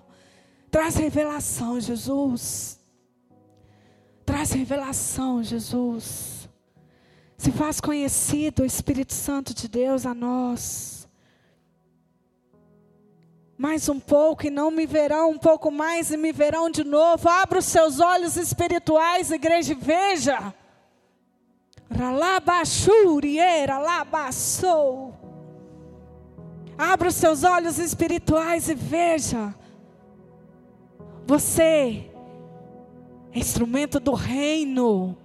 Traz 0.71 0.97
revelação, 0.97 1.81
Jesus. 1.81 2.79
Traz 4.27 4.53
revelação, 4.53 5.43
Jesus. 5.43 6.47
Se 7.39 7.51
faz 7.51 7.81
conhecido 7.81 8.63
o 8.63 8.67
Espírito 8.67 9.15
Santo 9.15 9.55
de 9.55 9.69
Deus 9.69 10.05
a 10.05 10.13
nós. 10.13 11.09
Mais 13.57 13.89
um 13.89 13.99
pouco 13.99 14.47
e 14.47 14.51
não 14.51 14.71
me 14.71 14.85
verão, 14.85 15.31
um 15.31 15.39
pouco 15.39 15.71
mais 15.71 16.11
e 16.11 16.19
me 16.19 16.31
verão 16.31 16.69
de 16.69 16.85
novo. 16.85 17.27
Abra 17.27 17.59
os 17.59 17.65
seus 17.65 18.01
olhos 18.01 18.37
espirituais, 18.37 19.31
igreja, 19.31 19.73
e 19.73 19.75
veja. 19.75 20.55
Ralabachuriera, 21.91 23.79
labassou. 23.79 25.24
Abra 26.77 27.09
os 27.09 27.15
seus 27.15 27.45
olhos 27.45 27.79
espirituais 27.79 28.69
e 28.69 28.75
veja. 28.75 29.55
Você 31.27 31.63
é 33.33 33.39
instrumento 33.39 33.99
do 33.99 34.13
reino. 34.13 35.17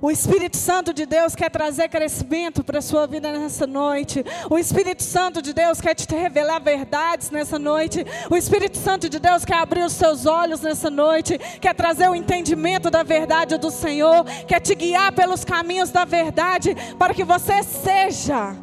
O 0.00 0.10
Espírito 0.10 0.58
Santo 0.58 0.92
de 0.92 1.06
Deus 1.06 1.34
quer 1.34 1.50
trazer 1.50 1.88
crescimento 1.88 2.62
para 2.62 2.80
a 2.80 2.82
sua 2.82 3.06
vida 3.06 3.32
nessa 3.32 3.66
noite. 3.66 4.24
O 4.50 4.58
Espírito 4.58 5.02
Santo 5.02 5.40
de 5.40 5.54
Deus 5.54 5.80
quer 5.80 5.94
te 5.94 6.06
revelar 6.14 6.60
verdades 6.60 7.30
nessa 7.30 7.58
noite. 7.58 8.04
O 8.30 8.36
Espírito 8.36 8.76
Santo 8.76 9.08
de 9.08 9.18
Deus 9.18 9.44
quer 9.44 9.56
abrir 9.56 9.82
os 9.82 9.94
seus 9.94 10.26
olhos 10.26 10.60
nessa 10.60 10.90
noite. 10.90 11.38
Quer 11.60 11.74
trazer 11.74 12.08
o 12.08 12.14
entendimento 12.14 12.90
da 12.90 13.02
verdade 13.02 13.56
do 13.56 13.70
Senhor. 13.70 14.24
Quer 14.46 14.60
te 14.60 14.74
guiar 14.74 15.12
pelos 15.12 15.44
caminhos 15.44 15.90
da 15.90 16.04
verdade. 16.04 16.76
Para 16.98 17.14
que 17.14 17.24
você 17.24 17.62
seja 17.62 18.54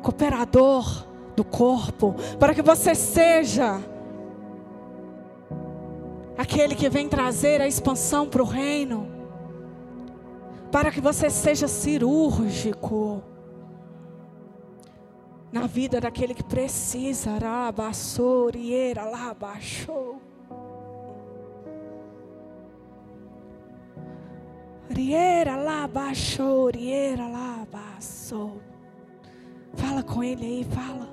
cooperador 0.00 1.06
do 1.36 1.44
corpo, 1.44 2.14
para 2.38 2.54
que 2.54 2.62
você 2.62 2.94
seja 2.94 3.80
aquele 6.36 6.74
que 6.74 6.88
vem 6.88 7.08
trazer 7.08 7.60
a 7.60 7.68
expansão 7.68 8.28
para 8.28 8.42
o 8.42 8.46
reino, 8.46 9.06
para 10.72 10.90
que 10.90 11.00
você 11.00 11.28
seja 11.28 11.68
cirúrgico 11.68 13.22
na 15.52 15.66
vida 15.66 16.00
daquele 16.00 16.32
que 16.32 16.44
precisa, 16.44 17.36
rabassoriera, 17.38 19.04
labaixou. 19.04 20.20
Riera, 24.88 25.56
labaixou, 25.56 26.70
riera, 26.70 27.26
labassou. 27.28 28.69
Fala 29.74 30.02
com 30.02 30.22
ele 30.22 30.44
aí, 30.44 30.64
fala. 30.64 31.08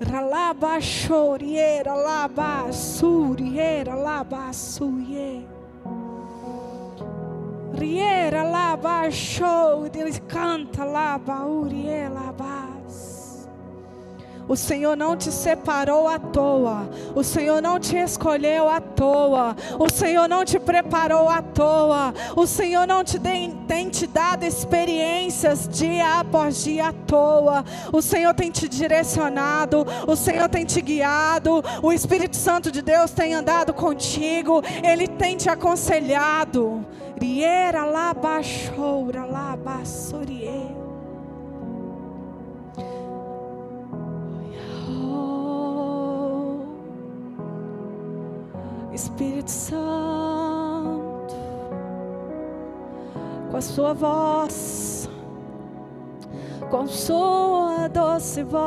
Ralaba 0.00 0.80
choriera, 0.80 1.94
laba 1.94 2.72
suriera, 2.72 3.94
laba 3.94 4.52
suie. 4.52 5.46
Riera, 7.74 8.44
laba 8.44 9.10
show, 9.10 9.84
canta, 10.28 10.84
laba 10.84 11.44
urie, 11.44 12.08
labas. 12.08 12.73
O 14.46 14.56
Senhor 14.56 14.96
não 14.96 15.16
te 15.16 15.32
separou 15.32 16.06
à 16.06 16.18
toa. 16.18 16.88
O 17.14 17.22
Senhor 17.22 17.62
não 17.62 17.80
te 17.80 17.96
escolheu 17.96 18.68
à 18.68 18.80
toa. 18.80 19.56
O 19.78 19.90
Senhor 19.90 20.28
não 20.28 20.44
te 20.44 20.58
preparou 20.58 21.28
à 21.28 21.40
toa. 21.40 22.12
O 22.36 22.46
Senhor 22.46 22.86
não 22.86 23.02
te 23.02 23.18
tem, 23.18 23.50
tem 23.66 23.88
te 23.88 24.06
dado 24.06 24.44
experiências 24.44 25.68
dia 25.68 26.20
após 26.20 26.62
dia 26.62 26.88
à 26.88 26.92
toa. 26.92 27.64
O 27.92 28.02
Senhor 28.02 28.34
tem 28.34 28.50
te 28.50 28.68
direcionado. 28.68 29.86
O 30.06 30.14
Senhor 30.14 30.48
tem 30.48 30.64
te 30.64 30.80
guiado. 30.80 31.64
O 31.82 31.92
Espírito 31.92 32.36
Santo 32.36 32.70
de 32.70 32.82
Deus 32.82 33.10
tem 33.12 33.34
andado 33.34 33.72
contigo. 33.72 34.62
Ele 34.82 35.08
tem 35.08 35.36
te 35.36 35.48
aconselhado. 35.48 36.84
Riera 37.20 37.84
lá 37.84 38.12
baixoura 38.12 39.24
lá 39.24 39.56
bassorie. 39.56 40.73
Espírito 48.94 49.50
Santo, 49.50 51.34
com 53.50 53.56
a 53.56 53.60
sua 53.60 53.92
voz, 53.92 55.10
com 56.70 56.86
sua 56.86 57.88
doce 57.88 58.44
voz, 58.44 58.64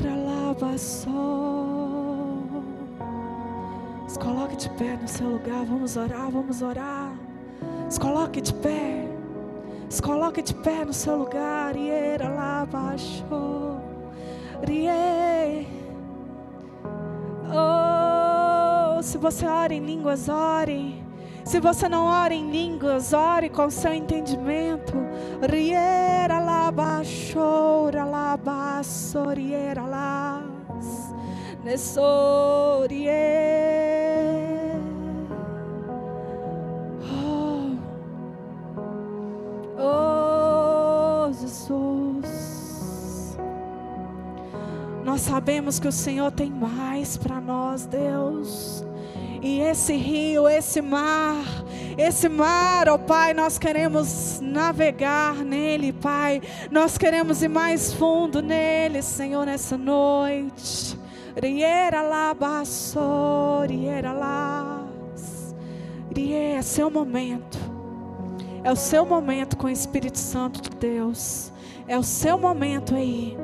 Ralabassou. 0.00 1.12
Se 4.06 4.18
coloque 4.20 4.54
de 4.56 4.70
pé 4.70 4.96
no 5.02 5.08
seu 5.08 5.28
lugar, 5.28 5.64
vamos 5.66 5.96
orar, 5.96 6.30
vamos 6.30 6.62
orar. 6.62 7.12
Se 7.88 7.98
coloque 7.98 8.40
de 8.40 8.54
pé, 8.54 9.08
se 9.88 10.00
coloque 10.00 10.40
de 10.40 10.54
pé 10.54 10.84
no 10.84 10.92
seu 10.92 11.16
lugar, 11.16 11.74
e 11.74 11.90
era 11.90 12.28
lá 12.28 12.64
baixou. 12.64 13.83
Oh, 17.56 19.02
se 19.02 19.18
você 19.18 19.46
ora 19.46 19.74
em 19.74 19.84
línguas, 19.84 20.28
ore. 20.28 21.02
Se 21.44 21.60
você 21.60 21.88
não 21.88 22.06
ora 22.06 22.34
em 22.34 22.50
línguas, 22.50 23.12
ore 23.12 23.48
com 23.48 23.68
seu 23.70 23.92
entendimento. 23.92 24.94
Riera 25.48 26.40
laba 26.40 27.02
chora 27.32 28.04
laba 28.04 28.82
soriera 28.82 29.86
las 29.86 31.14
nesorie. 31.64 33.08
Oh, 37.02 37.78
oh 39.78 40.13
Nós 45.14 45.20
sabemos 45.20 45.78
que 45.78 45.86
o 45.86 45.92
Senhor 45.92 46.32
tem 46.32 46.50
mais 46.50 47.16
para 47.16 47.40
nós, 47.40 47.86
Deus. 47.86 48.84
E 49.40 49.60
esse 49.60 49.94
rio, 49.94 50.48
esse 50.48 50.82
mar, 50.82 51.44
esse 51.96 52.28
mar, 52.28 52.88
ó 52.88 52.94
oh 52.94 52.98
Pai, 52.98 53.32
nós 53.32 53.56
queremos 53.56 54.40
navegar 54.42 55.36
nele, 55.36 55.92
Pai. 55.92 56.42
Nós 56.68 56.98
queremos 56.98 57.44
ir 57.44 57.48
mais 57.48 57.92
fundo 57.92 58.42
nele, 58.42 59.02
Senhor, 59.02 59.46
nessa 59.46 59.78
noite. 59.78 60.98
Riera 61.40 62.02
lá, 62.02 62.34
baço, 62.34 62.98
riera 63.68 64.12
lá. 64.12 64.84
É 66.18 66.60
seu 66.60 66.90
momento. 66.90 67.56
É 68.64 68.72
o 68.72 68.76
seu 68.76 69.06
momento 69.06 69.56
com 69.56 69.68
o 69.68 69.70
Espírito 69.70 70.18
Santo 70.18 70.60
de 70.60 70.70
Deus. 70.70 71.52
É 71.86 71.96
o 71.96 72.02
seu 72.02 72.36
momento 72.36 72.96
aí. 72.96 73.43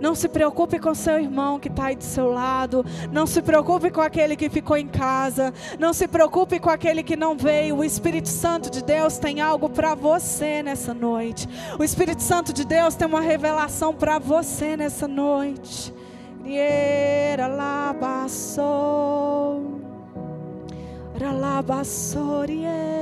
Não 0.00 0.14
se 0.14 0.28
preocupe 0.28 0.78
com 0.78 0.94
seu 0.94 1.18
irmão 1.18 1.58
que 1.58 1.68
está 1.68 1.86
aí 1.86 1.96
do 1.96 2.04
seu 2.04 2.30
lado. 2.30 2.84
Não 3.12 3.26
se 3.26 3.42
preocupe 3.42 3.90
com 3.90 4.00
aquele 4.00 4.36
que 4.36 4.48
ficou 4.48 4.76
em 4.76 4.86
casa. 4.86 5.52
Não 5.78 5.92
se 5.92 6.06
preocupe 6.08 6.58
com 6.58 6.70
aquele 6.70 7.02
que 7.02 7.16
não 7.16 7.36
veio. 7.36 7.76
O 7.76 7.84
Espírito 7.84 8.28
Santo 8.28 8.70
de 8.70 8.82
Deus 8.82 9.18
tem 9.18 9.40
algo 9.40 9.68
para 9.68 9.94
você 9.94 10.62
nessa 10.62 10.94
noite. 10.94 11.48
O 11.78 11.84
Espírito 11.84 12.22
Santo 12.22 12.52
de 12.52 12.64
Deus 12.64 12.94
tem 12.94 13.06
uma 13.06 13.20
revelação 13.20 13.94
para 13.94 14.18
você 14.18 14.76
nessa 14.76 15.08
noite. 15.08 15.92
Riera 16.44 17.46
labassou. 17.46 18.64
Ralabassorier. 21.18 22.94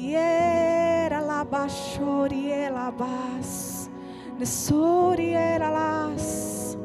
Riera 0.00 1.20
labassou. 1.20 2.24
Riera 2.24 2.70
labachorielabas. 2.70 3.90
Nessorielalas. 4.38 6.78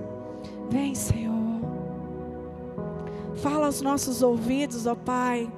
Vem, 0.70 0.94
Senhor. 0.94 1.62
Fala 3.38 3.68
aos 3.68 3.80
nossos 3.82 4.22
ouvidos, 4.22 4.86
ó 4.86 4.96
Pai 4.96 5.50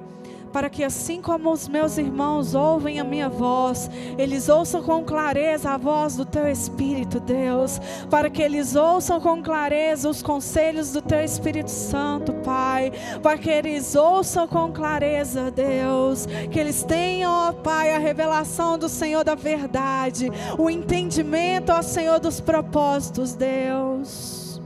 para 0.52 0.70
que 0.70 0.84
assim 0.84 1.20
como 1.20 1.50
os 1.50 1.68
meus 1.68 1.98
irmãos 1.98 2.54
ouvem 2.54 3.00
a 3.00 3.04
minha 3.04 3.28
voz, 3.28 3.90
eles 4.16 4.48
ouçam 4.48 4.82
com 4.82 5.04
clareza 5.04 5.70
a 5.70 5.76
voz 5.76 6.16
do 6.16 6.24
teu 6.24 6.48
Espírito, 6.48 7.20
Deus, 7.20 7.80
para 8.10 8.30
que 8.30 8.42
eles 8.42 8.74
ouçam 8.74 9.20
com 9.20 9.42
clareza 9.42 10.08
os 10.08 10.22
conselhos 10.22 10.92
do 10.92 11.02
teu 11.02 11.22
Espírito 11.22 11.70
Santo, 11.70 12.32
Pai, 12.44 12.92
para 13.22 13.38
que 13.38 13.50
eles 13.50 13.94
ouçam 13.94 14.46
com 14.46 14.72
clareza, 14.72 15.50
Deus, 15.50 16.26
que 16.50 16.58
eles 16.58 16.82
tenham, 16.82 17.32
ó 17.32 17.52
Pai, 17.52 17.94
a 17.94 17.98
revelação 17.98 18.78
do 18.78 18.88
Senhor 18.88 19.24
da 19.24 19.34
verdade, 19.34 20.30
o 20.58 20.70
entendimento, 20.70 21.72
ó 21.72 21.82
Senhor, 21.82 22.18
dos 22.18 22.40
propósitos, 22.40 23.34
Deus. 23.34 24.60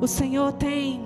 O 0.00 0.06
Senhor 0.06 0.52
tem 0.52 1.03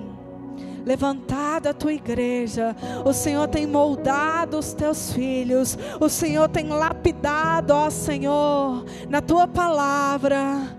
levantado 0.85 1.67
a 1.67 1.73
tua 1.73 1.93
igreja, 1.93 2.75
o 3.05 3.13
Senhor 3.13 3.47
tem 3.47 3.67
moldado 3.67 4.57
os 4.57 4.73
teus 4.73 5.11
filhos, 5.13 5.77
o 5.99 6.09
Senhor 6.09 6.47
tem 6.49 6.69
lapidado, 6.69 7.73
ó 7.73 7.89
Senhor, 7.89 8.85
na 9.09 9.21
tua 9.21 9.47
palavra. 9.47 10.77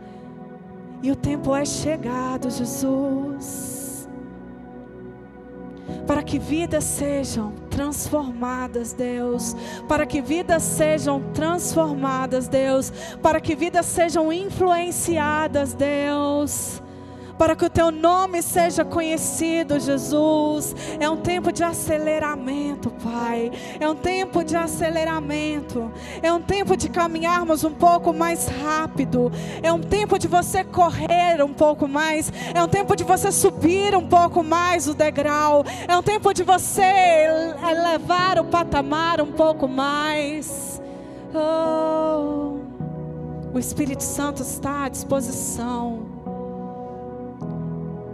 E 1.03 1.11
o 1.11 1.17
tempo 1.17 1.57
é 1.57 1.65
chegado, 1.65 2.51
Jesus, 2.51 4.07
para 6.07 6.23
que 6.23 6.39
vidas 6.39 6.85
sejam 6.85 7.53
transformadas, 7.71 8.93
Deus, 8.93 9.57
para 9.89 10.05
que 10.05 10.21
vidas 10.21 10.63
sejam 10.63 11.23
transformadas, 11.33 12.49
Deus, 12.49 12.93
para 13.23 13.41
que 13.41 13.55
vidas 13.55 13.87
sejam 13.87 14.31
influenciadas, 14.31 15.73
Deus 15.73 16.83
para 17.41 17.57
que 17.57 17.65
o 17.65 17.71
teu 17.71 17.91
nome 17.91 18.43
seja 18.43 18.85
conhecido, 18.85 19.81
Jesus. 19.81 20.77
É 21.01 21.09
um 21.09 21.17
tempo 21.17 21.51
de 21.51 21.65
aceleramento, 21.65 22.91
Pai. 23.03 23.51
É 23.81 23.89
um 23.89 23.95
tempo 23.95 24.45
de 24.45 24.55
aceleramento. 24.55 25.91
É 26.23 26.31
um 26.31 26.43
tempo 26.43 26.77
de 26.77 26.91
caminharmos 26.91 27.65
um 27.65 27.71
pouco 27.73 28.13
mais 28.13 28.47
rápido. 28.47 29.33
É 29.63 29.73
um 29.73 29.81
tempo 29.81 30.19
de 30.19 30.29
você 30.29 30.63
correr 30.63 31.43
um 31.43 31.55
pouco 31.55 31.89
mais. 31.89 32.31
É 32.55 32.63
um 32.63 32.69
tempo 32.69 32.95
de 32.95 33.05
você 33.05 33.33
subir 33.33 33.97
um 33.97 34.07
pouco 34.07 34.45
mais 34.45 34.87
o 34.87 34.93
degrau. 34.93 35.65
É 35.89 35.97
um 35.97 36.03
tempo 36.03 36.35
de 36.35 36.43
você 36.43 36.83
elevar 37.71 38.39
o 38.39 38.45
patamar 38.45 39.19
um 39.19 39.33
pouco 39.33 39.67
mais. 39.67 40.79
Oh, 41.35 42.59
o 43.55 43.59
Espírito 43.59 44.03
Santo 44.03 44.43
está 44.43 44.85
à 44.85 44.89
disposição. 44.91 46.10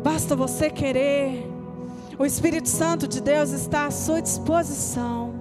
Basta 0.07 0.37
você 0.37 0.71
querer. 0.71 1.45
O 2.17 2.25
Espírito 2.25 2.69
Santo 2.69 3.09
de 3.09 3.21
Deus 3.21 3.51
está 3.51 3.87
à 3.87 3.91
sua 3.91 4.23
disposição. 4.23 5.35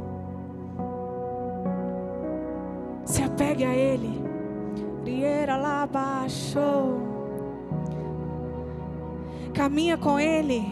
Se 3.05 3.22
apegue 3.22 3.63
a 3.63 3.76
Ele. 3.76 4.24
Riera 5.05 5.55
lá 5.55 5.86
baixou. 5.86 6.97
Caminha 9.53 9.99
com 9.99 10.20
Ele. 10.20 10.66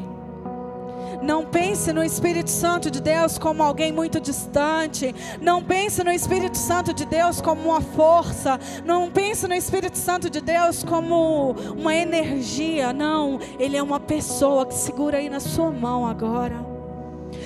Não 1.24 1.46
pense 1.46 1.94
no 1.94 2.04
Espírito 2.04 2.50
Santo 2.50 2.92
de 2.92 3.00
Deus 3.00 3.38
como 3.38 3.64
alguém 3.64 3.94
muito 3.94 4.20
distante. 4.20 5.16
Não 5.40 5.64
pense 5.64 6.04
no 6.04 6.12
Espírito 6.12 6.58
Santo 6.58 6.94
de 6.94 7.06
Deus 7.06 7.40
como 7.40 7.70
uma 7.70 7.80
força. 7.80 8.60
Não 8.84 9.10
pense 9.10 9.48
no 9.48 9.54
Espírito 9.54 9.98
Santo 9.98 10.30
de 10.30 10.42
Deus 10.42 10.84
como 10.84 11.56
uma 11.78 11.96
energia. 11.96 12.92
Não, 12.92 13.40
ele 13.58 13.78
é 13.78 13.82
uma 13.82 14.02
pessoa 14.02 14.66
que 14.66 14.74
segura 14.74 15.18
aí 15.18 15.30
na 15.30 15.40
sua 15.40 15.72
mão 15.72 16.06
agora. 16.06 16.73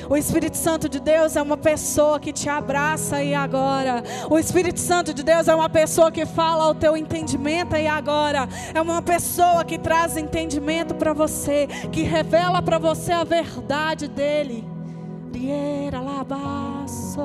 O 0.10 0.16
Espírito 0.16 0.56
Santo 0.56 0.88
de 0.88 1.00
Deus 1.00 1.36
é 1.36 1.42
uma 1.42 1.58
pessoa 1.58 2.20
que 2.20 2.32
te 2.32 2.48
abraça 2.48 3.18
aí 3.18 3.36
agora. 3.36 4.04
O 4.30 4.40
Espírito 4.40 4.80
Santo 4.80 5.14
de 5.14 5.22
Deus 5.22 5.48
é 5.48 5.56
uma 5.56 5.70
pessoa 5.70 6.12
que 6.12 6.26
fala 6.26 6.64
ao 6.64 6.74
teu 6.74 6.96
entendimento 6.96 7.76
aí 7.76 7.88
agora. 7.88 8.48
É 8.74 8.82
uma 8.82 9.02
pessoa 9.02 9.66
que 9.66 9.78
traz 9.78 10.16
entendimento 10.16 10.96
para 10.96 11.12
você, 11.12 11.68
que 11.92 12.04
revela 12.04 12.62
para 12.62 12.78
você 12.78 13.12
a 13.12 13.26
verdade 13.26 14.08
dele. 14.08 14.66
Riera 15.34 16.00
labaço. 16.00 17.22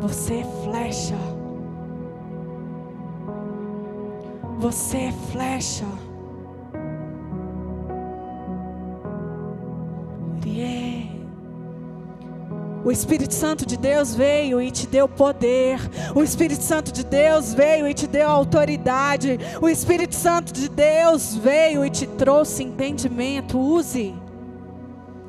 Você 0.00 0.34
é 0.34 0.44
flecha. 0.64 1.16
Você 4.58 4.96
é 4.96 5.12
flecha. 5.30 6.11
O 12.84 12.90
Espírito 12.90 13.32
Santo 13.32 13.64
de 13.64 13.76
Deus 13.76 14.14
veio 14.14 14.60
e 14.60 14.70
te 14.70 14.88
deu 14.88 15.08
poder. 15.08 15.78
O 16.14 16.22
Espírito 16.22 16.62
Santo 16.62 16.90
de 16.90 17.04
Deus 17.04 17.54
veio 17.54 17.86
e 17.86 17.94
te 17.94 18.08
deu 18.08 18.28
autoridade. 18.28 19.38
O 19.60 19.68
Espírito 19.68 20.16
Santo 20.16 20.52
de 20.52 20.68
Deus 20.68 21.36
veio 21.36 21.84
e 21.84 21.90
te 21.90 22.06
trouxe 22.06 22.64
entendimento. 22.64 23.58
Use. 23.58 24.12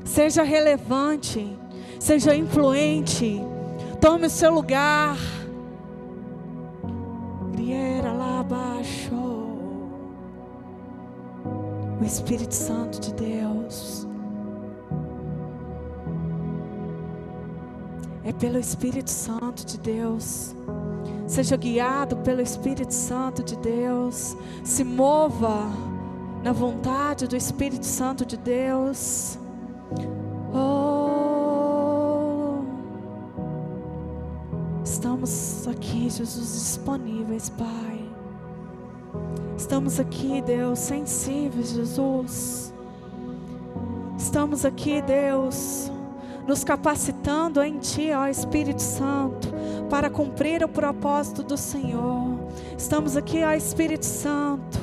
Seja 0.03 0.41
relevante. 0.41 1.55
Seja 1.99 2.35
influente. 2.35 3.39
Tome 4.01 4.25
o 4.25 4.31
seu 4.31 4.51
lugar. 4.51 5.17
Griera 7.51 8.13
lá 8.13 8.39
abaixo. 8.39 9.13
O 12.01 12.03
Espírito 12.03 12.55
Santo 12.55 12.99
de 12.99 13.13
Deus 13.13 14.07
é 18.23 18.31
pelo 18.31 18.57
Espírito 18.57 19.09
Santo 19.09 19.65
de 19.65 19.77
Deus. 19.77 20.55
Seja 21.27 21.57
guiado 21.57 22.15
pelo 22.17 22.41
Espírito 22.41 22.93
Santo 22.93 23.43
de 23.43 23.57
Deus. 23.57 24.37
Se 24.63 24.83
mova 24.83 25.67
na 26.41 26.51
vontade 26.51 27.27
do 27.27 27.35
Espírito 27.35 27.85
Santo 27.85 28.25
de 28.25 28.37
Deus. 28.37 29.37
Oh, 30.53 31.03
estamos 34.83 35.67
aqui, 35.67 36.09
Jesus, 36.09 36.53
disponíveis, 36.53 37.49
Pai. 37.49 38.09
Estamos 39.57 39.99
aqui, 39.99 40.41
Deus, 40.41 40.79
sensíveis, 40.79 41.71
Jesus. 41.71 42.73
Estamos 44.17 44.63
aqui, 44.65 45.01
Deus 45.01 45.92
nos 46.47 46.63
capacitando 46.63 47.61
em 47.61 47.77
Ti, 47.79 48.11
ó 48.11 48.27
Espírito 48.27 48.81
Santo, 48.81 49.47
para 49.89 50.09
cumprir 50.09 50.63
o 50.63 50.67
propósito 50.67 51.43
do 51.43 51.57
Senhor. 51.57 52.37
Estamos 52.77 53.15
aqui, 53.15 53.43
ó 53.43 53.51
Espírito 53.53 54.05
Santo. 54.05 54.79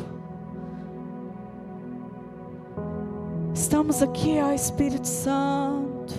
Estamos 3.54 4.02
aqui, 4.02 4.38
ó 4.40 4.52
Espírito 4.52 5.06
Santo. 5.06 6.14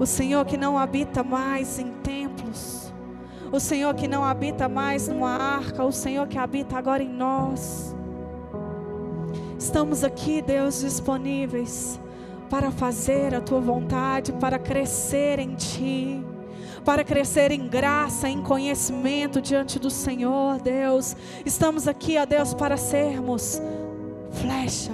O 0.00 0.06
Senhor 0.06 0.44
que 0.46 0.56
não 0.56 0.78
habita 0.78 1.22
mais 1.22 1.78
em 1.78 1.92
templos. 2.02 2.92
O 3.52 3.60
Senhor 3.60 3.94
que 3.94 4.08
não 4.08 4.24
habita 4.24 4.68
mais 4.68 5.08
numa 5.08 5.36
arca. 5.36 5.84
O 5.84 5.92
Senhor 5.92 6.26
que 6.26 6.38
habita 6.38 6.78
agora 6.78 7.02
em 7.02 7.12
nós. 7.12 7.94
Estamos 9.58 10.02
aqui, 10.02 10.40
Deus, 10.40 10.80
disponíveis 10.80 12.01
para 12.52 12.70
fazer 12.70 13.34
a 13.34 13.40
tua 13.40 13.60
vontade, 13.60 14.30
para 14.34 14.58
crescer 14.58 15.38
em 15.38 15.54
ti, 15.54 16.22
para 16.84 17.02
crescer 17.02 17.50
em 17.50 17.66
graça, 17.66 18.28
em 18.28 18.42
conhecimento 18.42 19.40
diante 19.40 19.78
do 19.78 19.88
Senhor, 19.88 20.60
Deus. 20.60 21.16
Estamos 21.46 21.88
aqui, 21.88 22.18
ó 22.18 22.26
Deus, 22.26 22.52
para 22.52 22.76
sermos 22.76 23.58
flecha, 24.32 24.92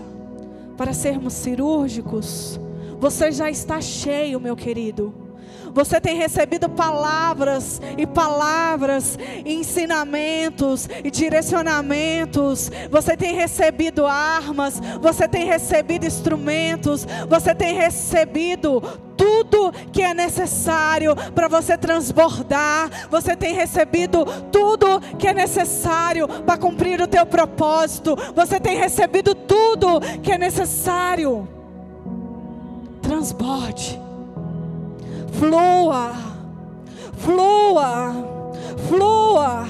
para 0.77 0.93
sermos 0.93 1.33
cirúrgicos. 1.33 2.61
Você 3.01 3.33
já 3.33 3.51
está 3.51 3.81
cheio, 3.81 4.39
meu 4.39 4.55
querido. 4.55 5.28
Você 5.73 6.01
tem 6.01 6.17
recebido 6.17 6.69
palavras 6.69 7.81
e 7.97 8.07
palavras, 8.07 9.19
e 9.45 9.55
ensinamentos 9.55 10.89
e 11.05 11.11
direcionamentos. 11.11 12.71
Você 12.91 13.17
tem 13.17 13.35
recebido 13.35 14.07
armas, 14.07 14.81
você 15.01 15.29
tem 15.29 15.47
recebido 15.47 16.07
instrumentos, 16.07 17.07
você 17.29 17.55
tem 17.55 17.75
recebido 17.75 18.83
tudo 19.17 19.73
que 19.93 20.01
é 20.01 20.15
necessário 20.15 21.15
para 21.35 21.49
você 21.49 21.77
transbordar. 21.77 23.09
Você 23.11 23.37
tem 23.37 23.53
recebido 23.53 24.25
tudo 24.53 25.01
que 25.19 25.27
é 25.27 25.35
necessário 25.35 26.29
para 26.29 26.57
cumprir 26.57 27.01
o 27.01 27.07
teu 27.07 27.27
propósito. 27.27 28.17
Você 28.35 28.61
tem 28.61 28.79
recebido 28.79 29.35
tudo 29.35 30.01
que 30.23 30.31
é 30.31 30.39
necessário. 30.39 31.49
Transborde 33.03 34.08
flua, 35.39 36.13
flua, 37.17 38.13
flua, 38.89 39.67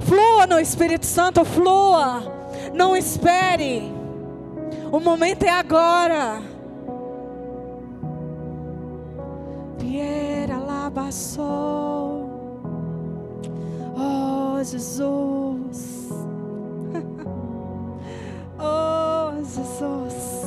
flua 0.00 0.46
no 0.46 0.58
Espírito 0.58 1.04
Santo, 1.04 1.44
flua. 1.44 2.22
Não 2.74 2.96
espere. 2.96 3.92
O 4.90 4.98
momento 4.98 5.44
é 5.44 5.50
agora. 5.50 6.40
Piera 9.78 10.58
labassou. 10.58 12.28
Oh, 13.96 14.62
Jesus. 14.64 16.08
oh, 18.58 19.32
Jesus. 19.44 20.39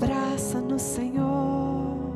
Abraça 0.00 0.60
no 0.60 0.78
Senhor. 0.78 2.14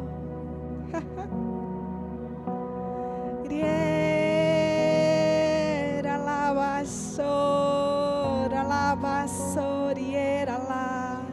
Riera 3.48 4.06
lavassora, 6.16 7.32
lavassoriera 8.62 10.58
las. 10.58 11.26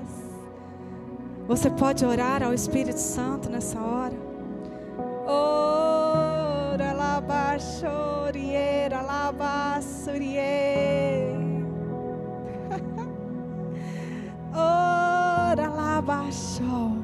Você 1.48 1.70
pode 1.70 2.04
orar 2.04 2.42
ao 2.42 2.52
Espírito 2.52 3.00
Santo 3.00 3.48
nessa 3.48 3.80
hora. 3.80 4.18
Ora 5.28 6.94
lavassoriera, 6.94 9.04
lavassoriera. 9.04 10.69
Abaixou. 16.10 16.98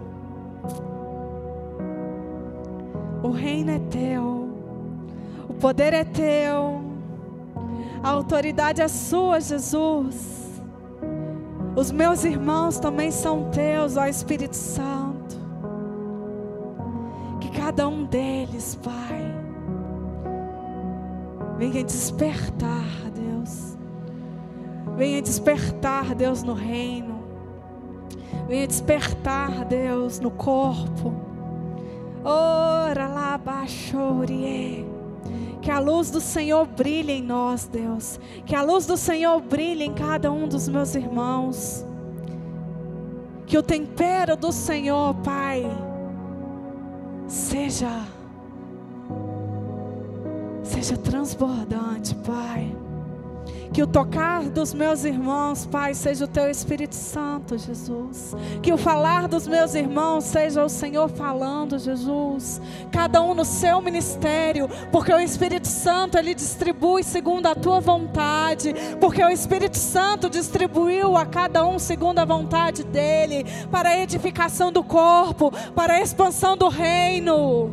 O 3.21 3.29
reino 3.29 3.71
é 3.71 3.79
teu, 3.79 4.49
o 5.47 5.53
poder 5.53 5.93
é 5.93 6.03
teu, 6.03 6.81
a 8.03 8.09
autoridade 8.09 8.81
é 8.81 8.87
sua, 8.87 9.39
Jesus. 9.39 10.61
Os 11.75 11.91
meus 11.91 12.23
irmãos 12.23 12.79
também 12.79 13.11
são 13.11 13.49
teus, 13.49 13.97
ó 13.97 14.05
Espírito 14.05 14.55
Santo. 14.55 15.35
Que 17.39 17.49
cada 17.51 17.87
um 17.87 18.05
deles, 18.05 18.75
Pai, 18.75 19.35
venha 21.57 21.83
despertar, 21.83 23.11
Deus. 23.13 23.77
Venha 24.95 25.21
despertar, 25.21 26.15
Deus, 26.15 26.43
no 26.43 26.53
reino. 26.53 27.14
Venha 28.47 28.67
despertar, 28.67 29.65
Deus, 29.65 30.19
no 30.19 30.29
corpo. 30.31 31.13
Ora 32.23 33.07
lá, 33.07 33.37
baixorie. 33.37 34.85
Que 35.61 35.71
a 35.71 35.79
luz 35.79 36.11
do 36.11 36.21
Senhor 36.21 36.67
brilhe 36.67 37.13
em 37.13 37.23
nós, 37.23 37.65
Deus. 37.65 38.19
Que 38.45 38.55
a 38.55 38.61
luz 38.61 38.85
do 38.85 38.95
Senhor 38.95 39.41
brilhe 39.41 39.85
em 39.85 39.93
cada 39.93 40.31
um 40.31 40.47
dos 40.47 40.67
meus 40.67 40.93
irmãos. 40.93 41.83
Que 43.47 43.57
o 43.57 43.63
tempero 43.63 44.35
do 44.35 44.51
Senhor, 44.51 45.15
Pai, 45.15 45.65
seja 47.27 48.05
seja 50.63 50.97
transbordante, 50.97 52.13
Pai. 52.15 52.75
Que 53.73 53.83
o 53.83 53.87
tocar 53.87 54.43
dos 54.43 54.73
meus 54.73 55.03
irmãos, 55.03 55.65
Pai, 55.65 55.93
seja 55.93 56.25
o 56.25 56.27
teu 56.27 56.49
Espírito 56.49 56.95
Santo, 56.95 57.57
Jesus. 57.57 58.33
Que 58.61 58.71
o 58.71 58.77
falar 58.77 59.27
dos 59.27 59.47
meus 59.47 59.75
irmãos 59.75 60.23
seja 60.23 60.63
o 60.63 60.69
Senhor 60.69 61.09
falando, 61.09 61.77
Jesus. 61.77 62.61
Cada 62.91 63.21
um 63.21 63.33
no 63.33 63.43
seu 63.43 63.81
ministério, 63.81 64.69
porque 64.91 65.13
o 65.13 65.19
Espírito 65.19 65.67
Santo 65.67 66.17
ele 66.17 66.33
distribui 66.33 67.03
segundo 67.03 67.47
a 67.47 67.55
tua 67.55 67.81
vontade, 67.81 68.73
porque 68.99 69.23
o 69.23 69.29
Espírito 69.29 69.77
Santo 69.77 70.29
distribuiu 70.29 71.17
a 71.17 71.25
cada 71.25 71.65
um 71.65 71.77
segundo 71.77 72.19
a 72.19 72.25
vontade 72.25 72.83
dele, 72.83 73.45
para 73.69 73.89
a 73.89 73.99
edificação 73.99 74.71
do 74.71 74.83
corpo, 74.83 75.51
para 75.75 75.95
a 75.95 76.01
expansão 76.01 76.55
do 76.55 76.69
reino. 76.69 77.69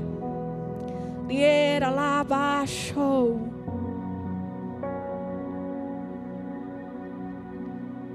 Liera 1.29 1.91
lá 1.91 2.21
abaixo. 2.21 3.52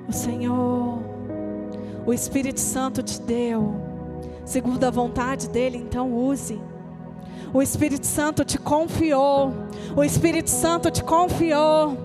O 0.08 0.14
Senhor, 0.14 0.99
o 2.05 2.14
Espírito 2.14 2.62
Santo 2.62 3.03
te 3.03 3.20
deu, 3.22 3.76
segundo 4.45 4.82
a 4.86 4.89
vontade 4.89 5.49
dEle, 5.49 5.78
então 5.78 6.14
use. 6.14 6.62
O 7.53 7.62
Espírito 7.62 8.05
Santo 8.05 8.45
te 8.45 8.58
confiou, 8.58 9.53
o 9.95 10.03
Espírito 10.03 10.49
Santo 10.49 10.89
te 10.89 11.03
confiou. 11.03 11.97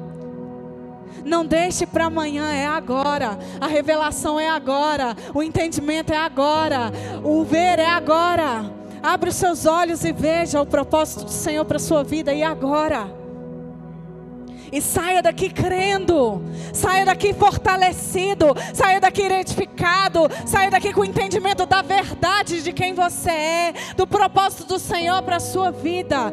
Não 1.25 1.47
deixe 1.47 1.87
para 1.87 2.07
amanhã, 2.07 2.53
é 2.53 2.67
agora. 2.67 3.39
A 3.61 3.69
revelação 3.69 4.41
é 4.41 4.49
agora. 4.49 5.15
O 5.33 5.41
entendimento 5.41 6.13
é 6.13 6.17
agora. 6.17 6.91
O 7.23 7.45
ver 7.45 7.79
é 7.79 7.87
agora. 7.87 8.69
Abre 9.01 9.31
os 9.31 9.37
seus 9.37 9.65
olhos 9.65 10.05
e 10.05 10.13
veja 10.13 10.61
o 10.61 10.67
propósito 10.67 11.25
do 11.27 11.31
Senhor 11.31 11.65
para 11.65 11.79
sua 11.79 12.03
vida 12.03 12.35
e 12.35 12.43
agora. 12.43 13.22
E 14.73 14.81
saia 14.81 15.21
daqui 15.21 15.51
crendo, 15.51 16.41
saia 16.73 17.05
daqui 17.05 17.35
fortalecido, 17.35 18.47
saia 18.73 18.99
daqui 18.99 19.23
identificado, 19.27 20.21
saia 20.47 20.71
daqui 20.71 20.95
com 20.95 21.03
o 21.03 21.05
entendimento 21.05 21.67
da 21.67 21.83
verdade 21.83 22.63
de 22.63 22.73
quem 22.73 22.95
você 22.95 23.31
é, 23.31 23.75
do 23.95 24.07
propósito 24.07 24.65
do 24.65 24.79
Senhor 24.79 25.23
para 25.23 25.37
a 25.37 25.41
sua 25.41 25.71
vida. 25.71 26.33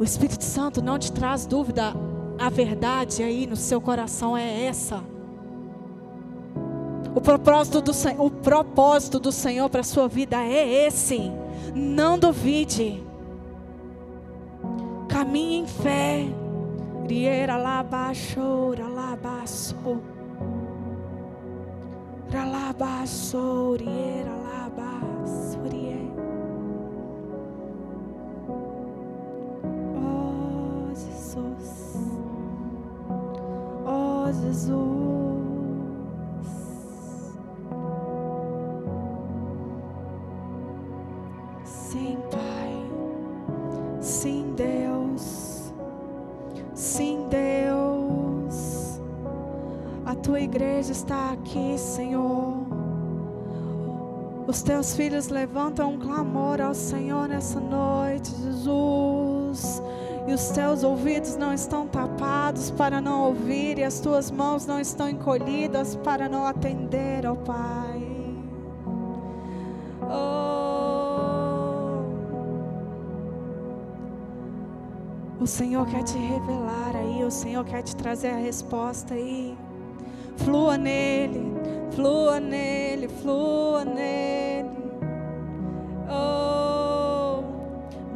O 0.00 0.02
Espírito 0.02 0.42
Santo 0.42 0.80
não 0.80 0.98
te 0.98 1.12
traz 1.12 1.44
dúvida, 1.44 1.94
a 2.38 2.48
verdade 2.48 3.22
aí 3.22 3.46
no 3.46 3.56
seu 3.56 3.82
coração 3.82 4.34
é 4.34 4.64
essa. 4.64 5.04
O 7.14 7.20
propósito 7.20 7.82
do, 7.82 7.92
o 8.18 8.30
propósito 8.30 9.20
do 9.20 9.30
Senhor 9.30 9.68
para 9.68 9.82
a 9.82 9.84
sua 9.84 10.08
vida 10.08 10.42
é 10.42 10.86
esse. 10.86 11.30
Não 11.74 12.18
duvide. 12.18 13.04
Caminhe 15.08 15.58
em 15.58 15.66
fé. 15.66 16.43
Riera 17.06 17.56
labaixo, 17.58 18.74
ralabaço. 18.78 20.02
Ralabaço, 22.32 23.76
riera 23.78 24.34
labaço, 24.34 25.60
Oh, 29.94 30.94
Jesus. 30.94 31.96
Oh, 33.86 34.32
Jesus. 34.32 35.23
Tua 50.12 50.40
igreja 50.40 50.90
está 50.90 51.32
aqui, 51.32 51.78
Senhor. 51.78 52.66
Os 54.46 54.62
teus 54.62 54.94
filhos 54.94 55.28
levantam 55.28 55.94
um 55.94 55.98
clamor 55.98 56.60
ao 56.60 56.74
Senhor 56.74 57.28
nessa 57.28 57.58
noite, 57.60 58.30
Jesus. 58.42 59.82
E 60.26 60.32
os 60.32 60.48
teus 60.48 60.82
ouvidos 60.82 61.36
não 61.36 61.52
estão 61.52 61.86
tapados 61.86 62.70
para 62.70 63.00
não 63.00 63.28
ouvir, 63.28 63.78
e 63.78 63.84
as 63.84 64.00
tuas 64.00 64.30
mãos 64.30 64.66
não 64.66 64.80
estão 64.80 65.08
encolhidas 65.08 65.96
para 65.96 66.28
não 66.28 66.46
atender, 66.46 67.26
ó 67.26 67.34
Pai. 67.34 68.02
Oh. 70.02 70.54
O 75.40 75.46
Senhor 75.46 75.86
quer 75.86 76.02
te 76.04 76.16
revelar 76.16 76.96
aí, 76.96 77.22
o 77.22 77.30
Senhor 77.30 77.64
quer 77.64 77.82
te 77.82 77.94
trazer 77.96 78.28
a 78.28 78.36
resposta 78.36 79.14
aí. 79.14 79.54
Flua 80.36 80.76
nele, 80.76 81.52
flua 81.94 82.40
nele, 82.40 83.08
flua 83.08 83.84
nele. 83.84 84.70
Oh, 86.10 87.42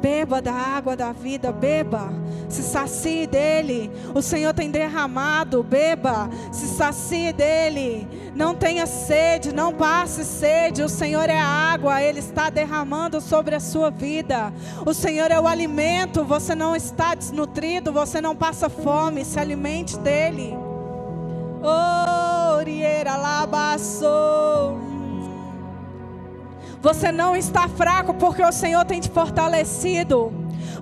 beba 0.01 0.43
da 0.43 0.53
água 0.53 0.97
da 0.97 1.13
vida, 1.13 1.53
beba. 1.53 2.13
Se 2.49 2.63
sacie 2.63 3.27
dele. 3.27 3.91
O 4.15 4.23
Senhor 4.23 4.55
tem 4.55 4.71
derramado, 4.71 5.63
beba. 5.63 6.29
Se 6.51 6.67
sacie 6.67 7.33
dele. 7.33 8.09
Não 8.35 8.55
tenha 8.55 8.87
sede, 8.87 9.55
não 9.55 9.73
passe 9.73 10.25
sede. 10.25 10.83
O 10.83 10.89
Senhor 10.89 11.29
é 11.29 11.39
a 11.39 11.47
água, 11.47 12.03
ele 12.03 12.21
está 12.21 12.51
derramando 12.51 13.21
sobre 13.21 13.55
a 13.55 13.61
sua 13.61 13.91
vida. 13.91 14.53
O 14.87 14.95
Senhor 14.95 15.31
é 15.31 15.39
o 15.39 15.47
alimento, 15.47 16.25
você 16.25 16.55
não 16.55 16.75
está 16.75 17.15
desnutrido, 17.15 17.93
você 17.93 18.21
não 18.21 18.35
passa 18.35 18.69
fome. 18.69 19.25
Se 19.25 19.39
alimente 19.39 19.99
dele. 19.99 20.68
Oh, 21.69 22.09
Você 26.81 27.11
não 27.13 27.37
está 27.37 27.69
fraco 27.69 28.15
porque 28.15 28.43
o 28.43 28.53
Senhor 28.53 28.83
tem 28.85 29.01
te 29.01 29.11
fortalecido. 29.11 30.33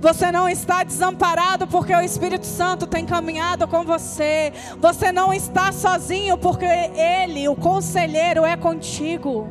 Você 0.00 0.30
não 0.30 0.48
está 0.48 0.84
desamparado 0.84 1.66
porque 1.66 1.92
o 1.94 2.00
Espírito 2.00 2.46
Santo 2.46 2.86
tem 2.86 3.04
caminhado 3.04 3.66
com 3.66 3.82
você. 3.82 4.52
Você 4.78 5.10
não 5.10 5.32
está 5.32 5.72
sozinho 5.72 6.38
porque 6.38 6.64
Ele, 6.64 7.48
o 7.48 7.56
conselheiro, 7.56 8.44
é 8.44 8.56
contigo. 8.56 9.48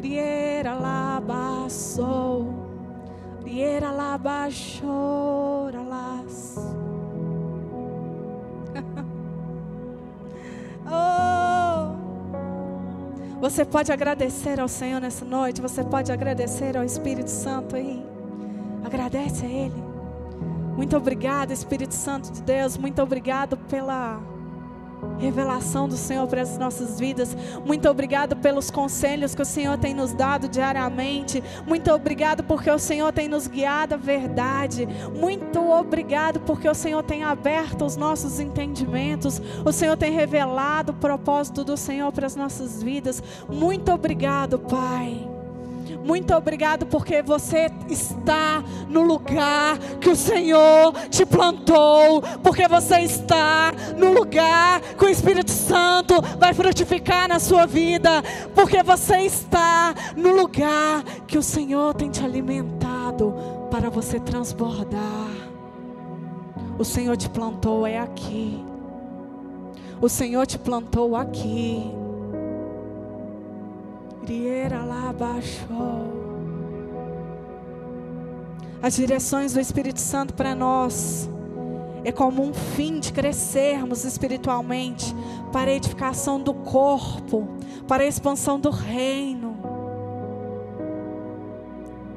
Riera 0.00 0.74
labaçou. 0.74 2.54
Riera 3.44 3.90
labaxoralas. 3.90 6.54
Oh! 6.58 6.61
Você 13.42 13.64
pode 13.64 13.90
agradecer 13.90 14.60
ao 14.60 14.68
Senhor 14.68 15.00
nessa 15.00 15.24
noite, 15.24 15.60
você 15.60 15.82
pode 15.82 16.12
agradecer 16.12 16.76
ao 16.76 16.84
Espírito 16.84 17.28
Santo 17.28 17.74
aí. 17.74 18.00
Agradece 18.84 19.44
a 19.44 19.48
Ele. 19.48 19.82
Muito 20.76 20.96
obrigado, 20.96 21.50
Espírito 21.50 21.92
Santo 21.92 22.30
de 22.30 22.40
Deus. 22.40 22.76
Muito 22.76 23.02
obrigado 23.02 23.56
pela 23.56 24.20
revelação 25.18 25.88
do 25.88 25.96
Senhor 25.96 26.26
para 26.26 26.42
as 26.42 26.58
nossas 26.58 26.98
vidas. 26.98 27.36
Muito 27.64 27.88
obrigado 27.88 28.36
pelos 28.36 28.70
conselhos 28.70 29.34
que 29.34 29.42
o 29.42 29.46
Senhor 29.46 29.78
tem 29.78 29.94
nos 29.94 30.12
dado 30.12 30.48
diariamente. 30.48 31.42
Muito 31.66 31.90
obrigado 31.92 32.42
porque 32.42 32.70
o 32.70 32.78
Senhor 32.78 33.12
tem 33.12 33.28
nos 33.28 33.46
guiado 33.46 33.94
à 33.94 33.96
verdade. 33.96 34.86
Muito 35.14 35.60
obrigado 35.70 36.40
porque 36.40 36.68
o 36.68 36.74
Senhor 36.74 37.02
tem 37.02 37.22
aberto 37.22 37.84
os 37.84 37.96
nossos 37.96 38.40
entendimentos. 38.40 39.40
O 39.64 39.72
Senhor 39.72 39.96
tem 39.96 40.12
revelado 40.12 40.92
o 40.92 40.96
propósito 40.96 41.64
do 41.64 41.76
Senhor 41.76 42.10
para 42.12 42.26
as 42.26 42.36
nossas 42.36 42.82
vidas. 42.82 43.22
Muito 43.48 43.92
obrigado, 43.92 44.58
Pai. 44.58 45.31
Muito 46.04 46.34
obrigado 46.34 46.84
porque 46.86 47.22
você 47.22 47.70
está 47.88 48.62
no 48.88 49.02
lugar 49.02 49.78
que 50.00 50.10
o 50.10 50.16
Senhor 50.16 50.92
te 51.08 51.24
plantou, 51.24 52.22
porque 52.42 52.66
você 52.66 53.00
está 53.00 53.72
no 53.96 54.12
lugar 54.12 54.80
que 54.80 55.04
o 55.04 55.08
Espírito 55.08 55.52
Santo 55.52 56.20
vai 56.38 56.52
frutificar 56.52 57.28
na 57.28 57.38
sua 57.38 57.66
vida, 57.66 58.22
porque 58.54 58.82
você 58.82 59.18
está 59.18 59.94
no 60.16 60.32
lugar 60.32 61.04
que 61.26 61.38
o 61.38 61.42
Senhor 61.42 61.94
tem 61.94 62.10
te 62.10 62.24
alimentado 62.24 63.34
para 63.70 63.88
você 63.88 64.18
transbordar. 64.18 65.30
O 66.78 66.84
Senhor 66.84 67.16
te 67.16 67.28
plantou 67.28 67.86
é 67.86 67.98
aqui. 67.98 68.64
O 70.00 70.08
Senhor 70.08 70.44
te 70.46 70.58
plantou 70.58 71.14
aqui. 71.14 72.01
As 78.82 78.96
direções 78.96 79.52
do 79.52 79.60
Espírito 79.60 80.00
Santo 80.00 80.34
para 80.34 80.54
nós 80.54 81.28
é 82.04 82.10
como 82.10 82.42
um 82.42 82.52
fim 82.52 82.98
de 82.98 83.12
crescermos 83.12 84.04
espiritualmente 84.04 85.14
para 85.52 85.70
a 85.70 85.74
edificação 85.74 86.40
do 86.40 86.52
corpo, 86.52 87.48
para 87.86 88.02
a 88.02 88.06
expansão 88.06 88.58
do 88.58 88.70
reino. 88.70 89.56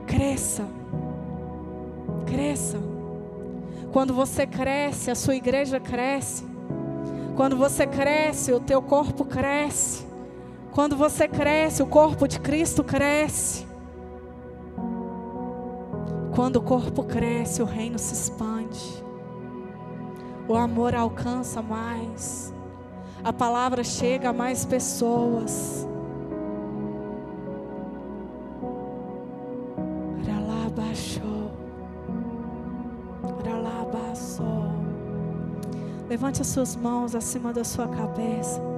Cresça, 0.07 0.65
cresça. 2.25 2.79
Quando 3.91 4.13
você 4.13 4.47
cresce, 4.47 5.11
a 5.11 5.15
sua 5.15 5.35
igreja 5.35 5.79
cresce. 5.79 6.43
Quando 7.35 7.55
você 7.55 7.85
cresce, 7.85 8.51
o 8.51 8.59
teu 8.59 8.81
corpo 8.81 9.23
cresce. 9.25 10.04
Quando 10.75 10.97
você 10.97 11.25
cresce, 11.25 11.81
o 11.81 11.87
corpo 11.87 12.27
de 12.27 12.37
Cristo 12.37 12.83
cresce. 12.83 13.65
Quando 16.35 16.57
o 16.57 16.61
corpo 16.61 17.01
cresce, 17.05 17.61
o 17.61 17.65
reino 17.65 17.97
se 17.97 18.13
expande. 18.13 19.01
O 20.49 20.53
amor 20.53 20.93
alcança 20.93 21.61
mais. 21.61 22.53
A 23.23 23.31
palavra 23.31 23.85
chega 23.85 24.31
a 24.31 24.33
mais 24.33 24.65
pessoas. 24.65 25.87
Levante 36.09 36.41
as 36.41 36.47
suas 36.47 36.75
mãos 36.75 37.15
acima 37.15 37.53
da 37.53 37.63
sua 37.63 37.87
cabeça. 37.87 38.74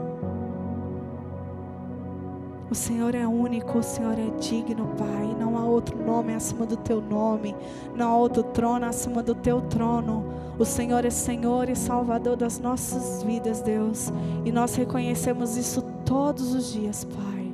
O 2.70 2.76
Senhor 2.76 3.15
é 3.15 3.26
único, 3.26 3.80
o 3.80 3.84
Senhor 3.84 4.13
é 4.20 4.30
digno, 4.39 4.88
Pai. 4.97 5.36
Não 5.39 5.57
há 5.57 5.63
outro 5.63 5.97
nome 6.03 6.34
acima 6.34 6.65
do 6.65 6.76
teu 6.76 6.99
nome, 6.99 7.55
não 7.95 8.09
há 8.09 8.18
outro 8.18 8.43
trono 8.43 8.86
acima 8.86 9.24
do 9.24 9.34
teu 9.34 9.61
trono. 9.61 10.26
O 10.59 10.65
Senhor 10.65 11.05
é 11.05 11.09
Senhor 11.09 11.70
e 11.70 11.76
Salvador 11.76 12.36
das 12.36 12.59
nossas 12.59 13.24
vidas, 13.24 13.61
Deus. 13.61 14.11
E 14.43 14.51
nós 14.51 14.76
reconhecemos 14.76 15.55
isso 15.55 15.82
todos 16.03 16.53
os 16.53 16.74
dias, 16.74 17.05
Pai. 17.05 17.51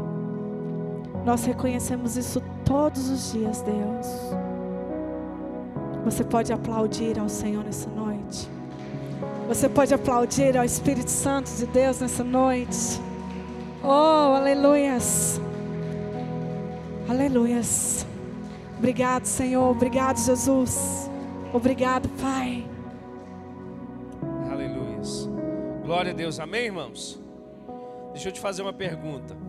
Nós 1.23 1.45
reconhecemos 1.45 2.17
isso 2.17 2.41
todos 2.65 3.09
os 3.09 3.31
dias, 3.31 3.61
Deus. 3.61 4.07
Você 6.03 6.23
pode 6.23 6.51
aplaudir 6.51 7.19
ao 7.19 7.29
Senhor 7.29 7.63
nessa 7.63 7.89
noite. 7.89 8.49
Você 9.47 9.69
pode 9.69 9.93
aplaudir 9.93 10.57
ao 10.57 10.65
Espírito 10.65 11.09
Santo 11.09 11.51
de 11.51 11.65
Deus 11.67 11.99
nessa 11.99 12.23
noite. 12.23 12.99
Oh, 13.83 14.35
aleluias. 14.35 15.41
Aleluias. 17.09 18.05
Obrigado, 18.77 19.25
Senhor. 19.25 19.69
Obrigado, 19.69 20.17
Jesus. 20.17 21.09
Obrigado, 21.51 22.07
Pai. 22.21 22.65
Aleluias. 24.49 25.29
Glória 25.83 26.11
a 26.11 26.15
Deus. 26.15 26.39
Amém, 26.39 26.65
irmãos? 26.65 27.21
Deixa 28.13 28.29
eu 28.29 28.31
te 28.31 28.39
fazer 28.39 28.61
uma 28.61 28.73
pergunta. 28.73 29.43